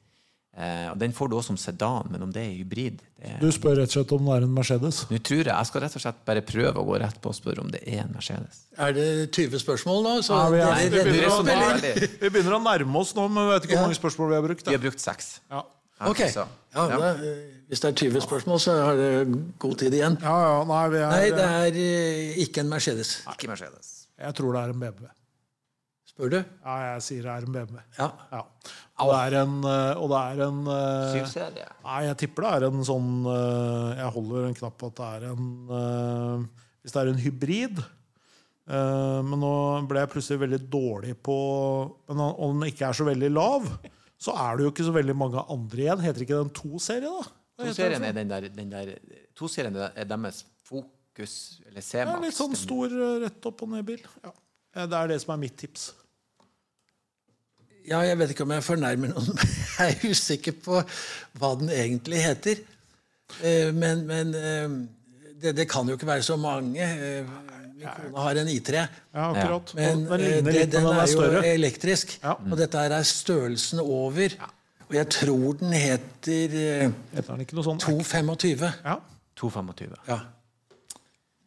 [0.51, 3.47] Eh, og Den får du også som sedan, men om det er hybrid det Du
[3.55, 4.97] spør rett og slett om det er en Mercedes?
[5.07, 7.37] Nå tror jeg, jeg skal rett og slett bare prøve å gå rett på og
[7.39, 8.65] spørre om det er en Mercedes.
[8.75, 10.15] Er det 20 spørsmål nå?
[10.27, 13.55] Så Ja, vi, er, vi, begynner å, vi begynner å nærme oss nå, men vi
[13.55, 13.87] vet ikke hvor Ja.
[13.87, 14.67] mange spørsmål vi har brukt.
[14.67, 15.31] Vi har brukt seks.
[15.55, 15.63] Ja.
[16.11, 16.25] Ok.
[16.75, 17.15] Da,
[17.71, 19.25] Hvis det er 20 spørsmål, så har dere
[19.63, 20.19] god tid igjen.
[20.19, 23.21] ja, ja, nei, vi er, Nei, det er eh, ikke en Mercedes.
[23.31, 24.09] Ikke Mercedes.
[24.19, 25.07] Jeg tror det er en BMW.
[26.21, 26.41] Spør du?
[26.61, 27.79] Ja, jeg sier er en BMW.
[27.97, 28.11] Ja.
[28.29, 28.41] Ja.
[29.01, 31.69] Og det er en, eh, og det er en eh, Syvserie.
[31.87, 35.07] Nei, jeg tipper det er en sånn eh, Jeg holder en knapp på at det
[35.17, 35.47] er en
[36.85, 37.81] Hvis det er en hybrid.
[38.69, 39.53] Eh, Men nå
[39.89, 41.37] ble jeg plutselig veldig dårlig på
[42.11, 43.71] Men om den ikke er så veldig lav,
[44.21, 46.05] så er det jo ikke så veldig mange andre igjen.
[46.05, 47.33] Heter ikke den to-serie, da?
[47.65, 48.93] To-serien er den der, den der
[49.37, 51.97] Toserien er deres fokus, eller for?
[51.97, 52.23] Ja, C-Max.
[52.27, 52.93] litt sånn stor
[53.25, 54.05] rett opp og ned-bil.
[54.21, 54.35] Ja.
[54.85, 55.89] Det er det som er mitt tips.
[57.91, 59.45] Ja, jeg vet ikke om jeg fornærmer noen.
[59.81, 60.77] Jeg er usikker på
[61.41, 62.59] hva den egentlig heter.
[63.41, 64.75] Eh, Men, men eh,
[65.41, 66.85] det, det kan jo ikke være så mange.
[66.85, 67.25] Eh,
[67.81, 68.75] Min kone har en I3.
[68.77, 69.71] Ja, akkurat.
[69.79, 72.19] Men den ligner det, den den er er jo elektrisk.
[72.23, 72.35] Ja.
[72.45, 74.35] Og dette her er størrelsen over.
[74.91, 78.69] Og jeg tror den heter eh, Heter den ikke noe sånn 225.
[78.85, 78.99] Ja.
[79.41, 79.97] 225.
[80.11, 80.21] Ja.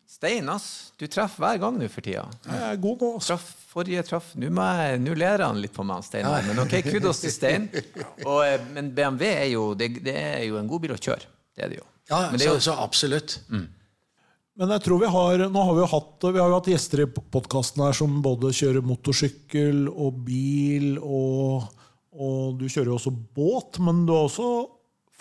[0.09, 0.67] Stein, ass.
[0.97, 2.25] Du treffer hver gang nå for tida.
[2.47, 3.11] Jeg er god nå.
[3.21, 4.33] Traff forrige traff.
[4.39, 6.27] Nå ler han litt på meg, Stein.
[6.47, 7.69] Men ok, kudos til Stein.
[8.29, 11.31] Og, eh, men BMW er jo, det, det er jo en god bil å kjøre.
[11.53, 11.87] Det er det jo.
[12.11, 13.37] Ja, Men det er så, jo så absolutt.
[14.53, 17.03] Men jeg tror vi har Nå har vi jo hatt, vi har jo hatt gjester
[17.05, 21.69] i podkasten her som både kjører motorsykkel og bil, og,
[22.13, 24.49] og du kjører jo også båt, men du har også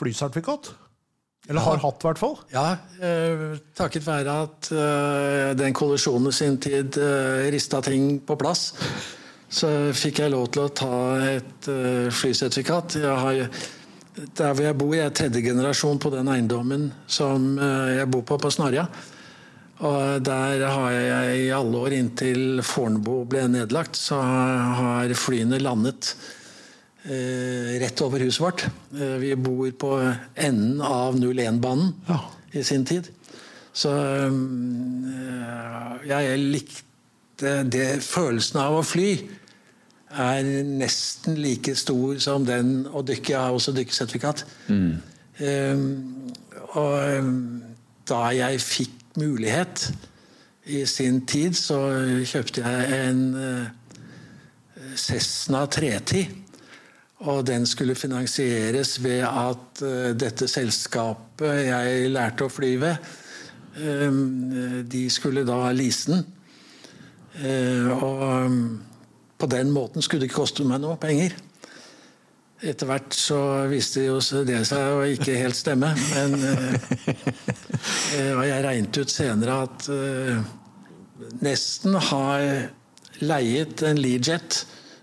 [0.01, 0.73] flysertifikat?
[1.53, 2.37] Eller har hatt, i hvert fall.
[2.55, 2.65] Ja,
[3.05, 3.43] eh,
[3.77, 8.71] takket være at eh, den kollisjonen i sin tid eh, rista ting på plass,
[9.53, 10.99] så fikk jeg lov til å ta
[11.29, 12.97] et eh, flysertifikat.
[12.97, 18.25] Der hvor jeg bor, jeg er tredje generasjon på den eiendommen som eh, jeg bor
[18.29, 18.87] på, på Snarja.
[19.83, 26.15] Og der har jeg i alle år inntil Fornebu ble nedlagt, så har flyene landet
[27.05, 28.65] rett over huset vårt.
[28.95, 29.91] Eh, vi bor på
[30.37, 32.21] enden av 01-banen Ja.
[32.53, 33.09] i sin tid.
[33.73, 34.33] Så eh,
[36.09, 39.09] jeg likte det følelsen av å fly
[40.13, 43.33] er nesten like stor som den å dykke.
[43.33, 44.45] Jeg har også dykkesertifikat.
[44.69, 45.79] Eh,
[46.77, 47.31] og eh,
[48.09, 49.89] da jeg fikk mulighet
[50.73, 51.81] i sin tid, så
[52.29, 53.67] kjøpte jeg en eh,
[54.99, 56.42] Cessna 310.
[57.23, 63.13] Og den skulle finansieres ved at eh, dette selskapet jeg lærte å fly ved,
[63.79, 64.17] eh,
[64.91, 66.25] de skulle da lease den.
[67.39, 68.67] Eh, og mm,
[69.39, 71.37] på den måten skulle det ikke koste meg noe penger.
[72.63, 73.39] Etter hvert så
[73.71, 75.89] viste jo det seg å ikke helt stemme.
[76.13, 76.37] Men
[78.37, 79.89] og jeg regnet ut senere at
[81.43, 82.45] nesten har
[83.19, 84.61] leiet en Learjet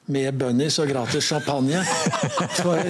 [0.10, 1.84] med bunnies og gratis champagne
[2.60, 2.82] for,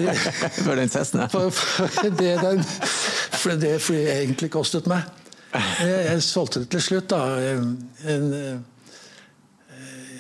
[0.64, 1.28] For den Cessna.
[1.32, 5.08] for, for, det, den, for det flyet egentlig kostet meg.
[5.54, 7.24] Jeg, jeg solgte det til slutt, da.
[7.54, 7.72] En,
[8.08, 8.28] en,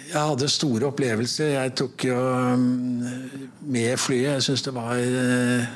[0.09, 1.53] jeg hadde store opplevelser.
[1.53, 2.17] Jeg tok jo
[2.57, 4.31] mm, med flyet.
[4.31, 5.69] Jeg syns det var eh,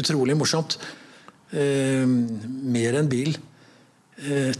[0.00, 0.76] utrolig morsomt.
[1.54, 3.38] Eh, mer enn bil.
[4.26, 4.50] Eh,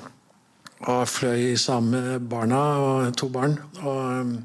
[0.89, 4.39] og fløy sammen med barna og to barn og mm,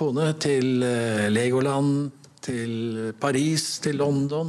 [0.00, 4.48] kone til eh, Legoland, til Paris, til London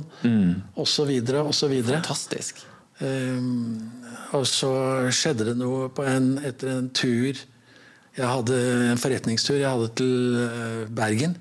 [0.80, 1.10] osv.
[1.44, 1.74] osv.
[1.90, 2.62] Fantastisk.
[3.02, 3.90] Um,
[4.38, 4.70] og så
[5.12, 8.60] skjedde det noe på en, etter en tur Jeg hadde
[8.92, 11.36] en forretningstur jeg hadde til eh, Bergen.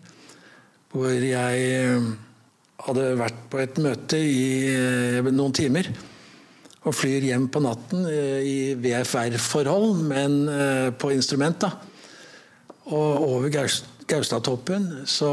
[0.90, 2.00] Hvor jeg
[2.80, 4.72] hadde vært på et møte i
[5.28, 5.86] noen timer.
[6.80, 10.40] Og flyr hjem på natten i VFR-forhold, men
[10.98, 11.60] på instrument.
[11.60, 11.70] da.
[12.90, 15.30] Og over Gaus- Gaustatoppen så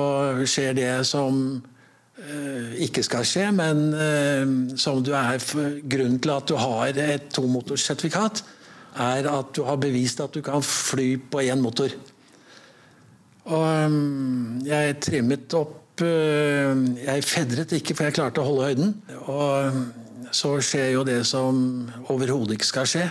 [0.47, 1.39] skjer det som
[2.21, 4.43] eh, ikke skal skje, men eh,
[4.79, 5.41] som du er
[5.89, 8.43] grunnen til at du har et tomotorsertifikat,
[8.97, 11.93] er at du har bevist at du kan fly på én motor.
[13.47, 18.95] Og mm, jeg trimmet opp eh, Jeg fedret ikke, for jeg klarte å holde høyden.
[19.31, 23.05] Og så skjer jo det som overhodet ikke skal skje,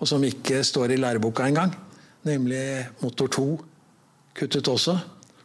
[0.00, 1.70] og som ikke står i læreboka engang,
[2.26, 2.64] nemlig
[3.00, 3.46] motor 2
[4.36, 4.96] kuttet også.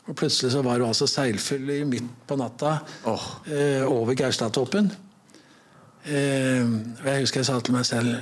[0.07, 2.77] Og plutselig så var hun altså seilfull midt på natta
[3.09, 3.25] oh.
[3.51, 4.91] eh, over Gaustatoppen.
[6.07, 6.63] Eh,
[7.03, 8.15] og jeg husker jeg sa til meg selv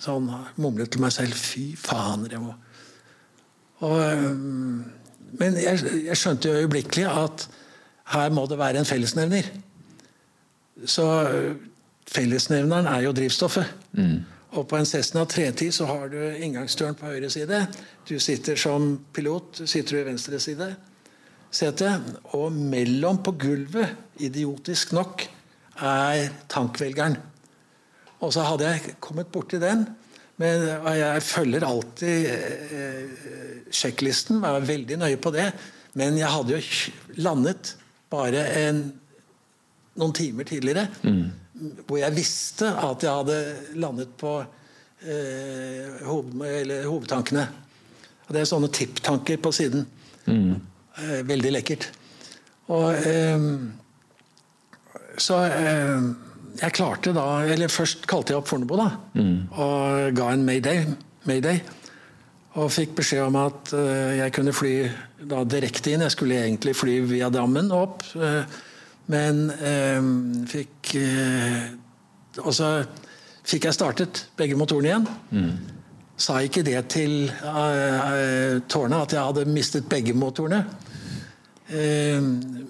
[0.00, 2.54] sånn, mumlet til meg selv Fy faen, Remo.
[3.84, 4.30] Og, eh,
[5.40, 7.48] men jeg, jeg skjønte jo øyeblikkelig at
[8.14, 9.46] her må det være en fellesnevner.
[10.88, 11.52] Så eh,
[12.08, 13.76] fellesnevneren er jo drivstoffet.
[14.58, 17.66] Og på en Cessna 310 så har du inngangsdøren på høyre side.
[18.08, 20.72] Du sitter som pilot, sitter du i venstre side
[21.50, 21.96] sete.
[22.38, 25.26] Og mellom på gulvet, idiotisk nok,
[25.80, 27.16] er tankvelgeren.
[28.20, 29.86] Og så hadde jeg kommet borti den.
[30.40, 30.64] Men
[30.96, 33.26] jeg følger alltid eh,
[33.76, 35.50] sjekklisten, var veldig nøye på det.
[36.00, 37.74] Men jeg hadde jo landet
[38.10, 38.86] bare en,
[40.00, 40.88] noen timer tidligere.
[41.86, 43.38] Hvor jeg visste at jeg hadde
[43.82, 47.44] landet på eh, hoved, eller hovedtankene.
[48.28, 49.86] Og det er sånne tipptanker på siden.
[50.30, 51.88] Eh, veldig lekkert.
[52.70, 53.46] Og eh,
[55.20, 56.04] Så eh,
[56.60, 58.88] jeg klarte da Eller først kalte jeg opp Fornebu, da.
[59.56, 60.84] Og ga en mayday,
[61.28, 61.60] mayday.
[62.58, 64.72] Og fikk beskjed om at eh, jeg kunne fly
[65.30, 66.02] da direkte inn.
[66.06, 68.02] Jeg skulle egentlig fly via Drammen opp.
[68.16, 68.44] eh,
[69.10, 70.00] men eh,
[70.50, 71.68] fikk eh,
[72.44, 72.70] Og så
[73.50, 75.52] fikk jeg startet begge motorene igjen.
[76.20, 80.62] Sa ikke det til eh, tårnet at jeg hadde mistet begge motorene.
[81.70, 82.20] Eh,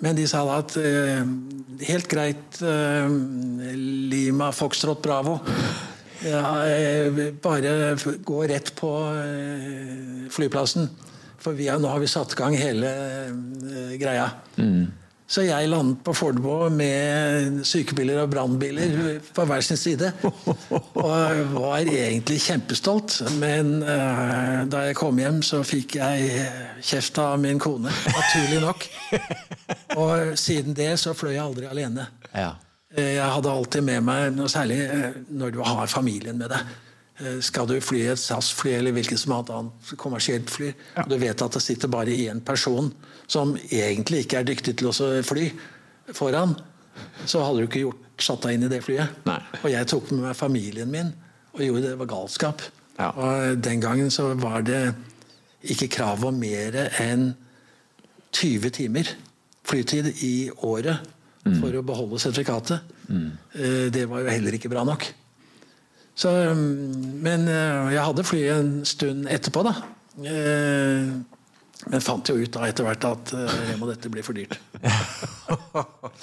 [0.01, 1.25] men de sa da at eh,
[1.91, 3.09] helt greit, eh,
[4.13, 5.39] Lima Foxtrot Bravo.
[6.25, 10.89] Ja, eh, bare gå rett på eh, flyplassen.
[11.41, 12.91] For vi har, nå har vi satt i gang hele
[13.97, 14.27] greia.
[14.61, 15.00] greia.
[15.31, 20.09] Så jeg landet på Fornebu med sykebiler og brannbiler på hver sin side.
[20.99, 26.49] Og var egentlig kjempestolt, men uh, da jeg kom hjem, så fikk jeg
[26.83, 27.95] kjeft av min kone.
[28.11, 28.89] Naturlig nok.
[30.03, 32.09] Og siden det så fløy jeg aldri alene.
[32.35, 32.57] Ja.
[32.97, 36.79] Eh, Jeg hadde alltid med meg, særlig eh, når du har familien med deg.
[37.21, 40.71] Eh, Skal du fly et SAS-fly eller hvilket som helst annet kommersielt fly,
[41.03, 42.93] og du vet at det sitter bare én person
[43.31, 44.95] som egentlig ikke er dyktig til å
[45.27, 45.51] fly
[46.17, 46.57] foran,
[47.29, 49.21] så hadde du ikke gjort, satt deg inn i det flyet.
[49.29, 49.39] Nei.
[49.63, 51.13] Og jeg tok med meg familien min
[51.55, 51.93] og gjorde det.
[51.95, 52.65] Det var galskap.
[52.99, 53.11] Ja.
[53.17, 54.81] Og den gangen så var det
[55.71, 57.31] ikke krav om mer enn
[58.37, 59.09] 20 timer
[59.69, 61.01] flytid i året
[61.45, 62.85] for å beholde sertifikatet.
[63.09, 63.31] Mm.
[63.93, 65.07] Det var jo heller ikke bra nok.
[66.21, 69.73] Så, mm, men eh, jeg hadde flyet en stund etterpå, da.
[70.21, 71.09] Eh,
[71.89, 74.53] Men fant jo ut da etter hvert at jeg må dette bli for dyrt.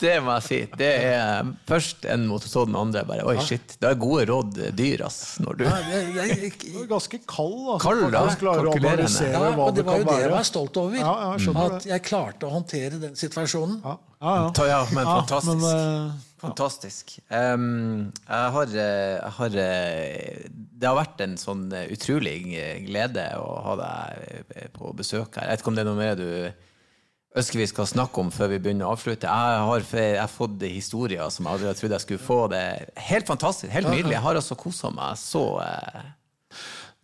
[0.00, 0.58] Det må jeg si.
[0.78, 3.02] Det er først en mot så den andre.
[3.08, 3.74] bare, Oi, shit.
[3.82, 5.18] Da er gode råd dyr, ass.
[5.42, 5.74] Når du Ja,
[6.20, 7.76] jeg, er ganske kald, da.
[7.82, 8.22] Kald, da.
[8.38, 9.30] Kalkulerende.
[9.32, 10.96] ja, og det var jo det jeg var stolt over.
[11.00, 13.80] Ja, ja, jeg at jeg klarte å håndtere den situasjonen.
[13.82, 14.70] Ja, ja, ja.
[14.70, 15.66] Ja, men Ja, fantastisk.
[15.66, 17.16] men, eh, Fantastisk.
[17.30, 22.36] Um, jeg har, jeg har Det har vært en sånn utrolig
[22.86, 25.50] glede å ha deg på besøk her.
[25.50, 26.30] Jeg vet ikke om det er noe mer du
[27.36, 29.28] ønsker vi skal snakke om før vi begynner å avslutte.
[29.28, 32.38] Jeg har, jeg har fått historier som jeg aldri hadde trodd jeg skulle få.
[32.52, 32.62] Det
[33.10, 33.72] Helt fantastisk.
[33.72, 34.14] Helt nydelig.
[34.16, 36.06] Jeg har altså kosa meg så eh,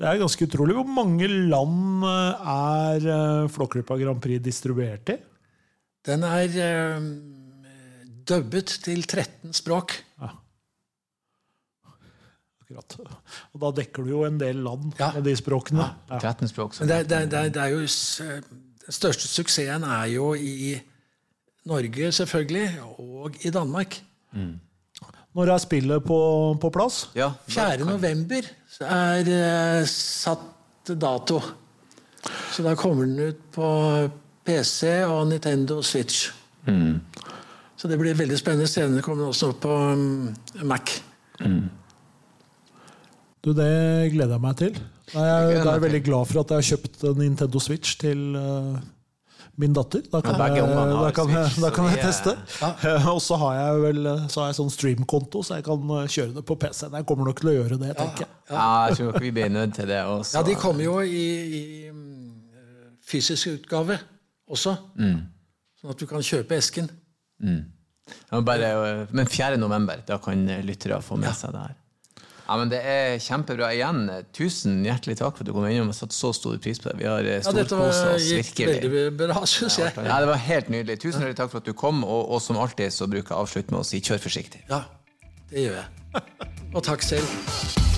[0.01, 0.79] Det er ganske utrolig.
[0.79, 5.19] Hvor mange land eh, er eh, Flåklypa Grand Prix distribuert i?
[6.03, 6.57] Den er
[8.29, 9.93] dubbet til 13 språk.
[10.21, 10.29] Ja.
[12.63, 12.97] Akkurat.
[13.53, 15.11] Og da dekker du jo en del land Ja.
[15.17, 15.89] med de språkene.
[16.11, 16.19] Ja.
[16.23, 16.79] 13 språk.
[16.81, 17.81] Men det, er- det, er- det, er- det er jo
[18.83, 20.81] Den største suksessen er jo i
[21.67, 24.01] Norge, selvfølgelig, og i Danmark.
[25.35, 26.19] Når er spillet på,
[26.61, 27.09] på plass?
[27.15, 27.85] Ja, 4.
[27.87, 28.43] november
[28.81, 29.21] er
[29.81, 31.39] uh, satt dato.
[32.53, 33.69] Så da kommer den ut på
[34.45, 36.33] PC og Nintendo Switch.
[37.83, 38.71] Så det blir veldig spennende.
[38.71, 41.01] Senere kommer det også på mm, Mac.
[43.43, 44.77] Du, Det gleder jeg meg til.
[45.19, 48.77] Er jeg, er veldig glad for at jeg har kjøpt en Nintendo Switch til eh,
[49.59, 50.07] min datter.
[50.13, 52.37] Da kan, Ja, jeg, da kan, jeg, Switch, da kan jeg teste.
[53.17, 56.39] Og så har jeg vel så har jeg sånn streamkonto, så jeg kan eh, kjøre
[56.39, 56.95] det på PC-en.
[57.03, 58.33] Jeg kommer nok til å gjøre det, tenker jeg.
[58.55, 60.39] ja, jeg tror nok vi blir nødt til det også.
[60.39, 61.29] Ja, de kommer jo i,
[61.59, 62.33] i mm,
[63.11, 63.99] fysisk utgave
[64.47, 64.79] også.
[64.95, 66.95] Sånn at du kan kjøpe esken.
[67.43, 69.57] Ja, bare, men 4.
[69.61, 71.79] november, da kan lyttere få med seg det her.
[72.43, 73.69] Ja, men Det er kjempebra.
[73.73, 74.01] Igjen,
[74.35, 76.97] tusen hjertelig takk for at du kom innom og satte så stor pris på det.
[76.99, 78.91] Vi har Ja, storkost dette oss var, gikk virkelig.
[78.91, 79.95] veldig bra, syns jeg.
[79.97, 80.99] Ja, Det var helt nydelig.
[81.01, 83.47] Tusen hjertelig takk for at du kom, og, og som alltid så bruker jeg å
[83.47, 84.65] avslutte med å si kjør forsiktig.
[84.69, 84.83] Ja,
[85.55, 85.87] det gjør jeg.
[86.75, 87.92] Og takk selv.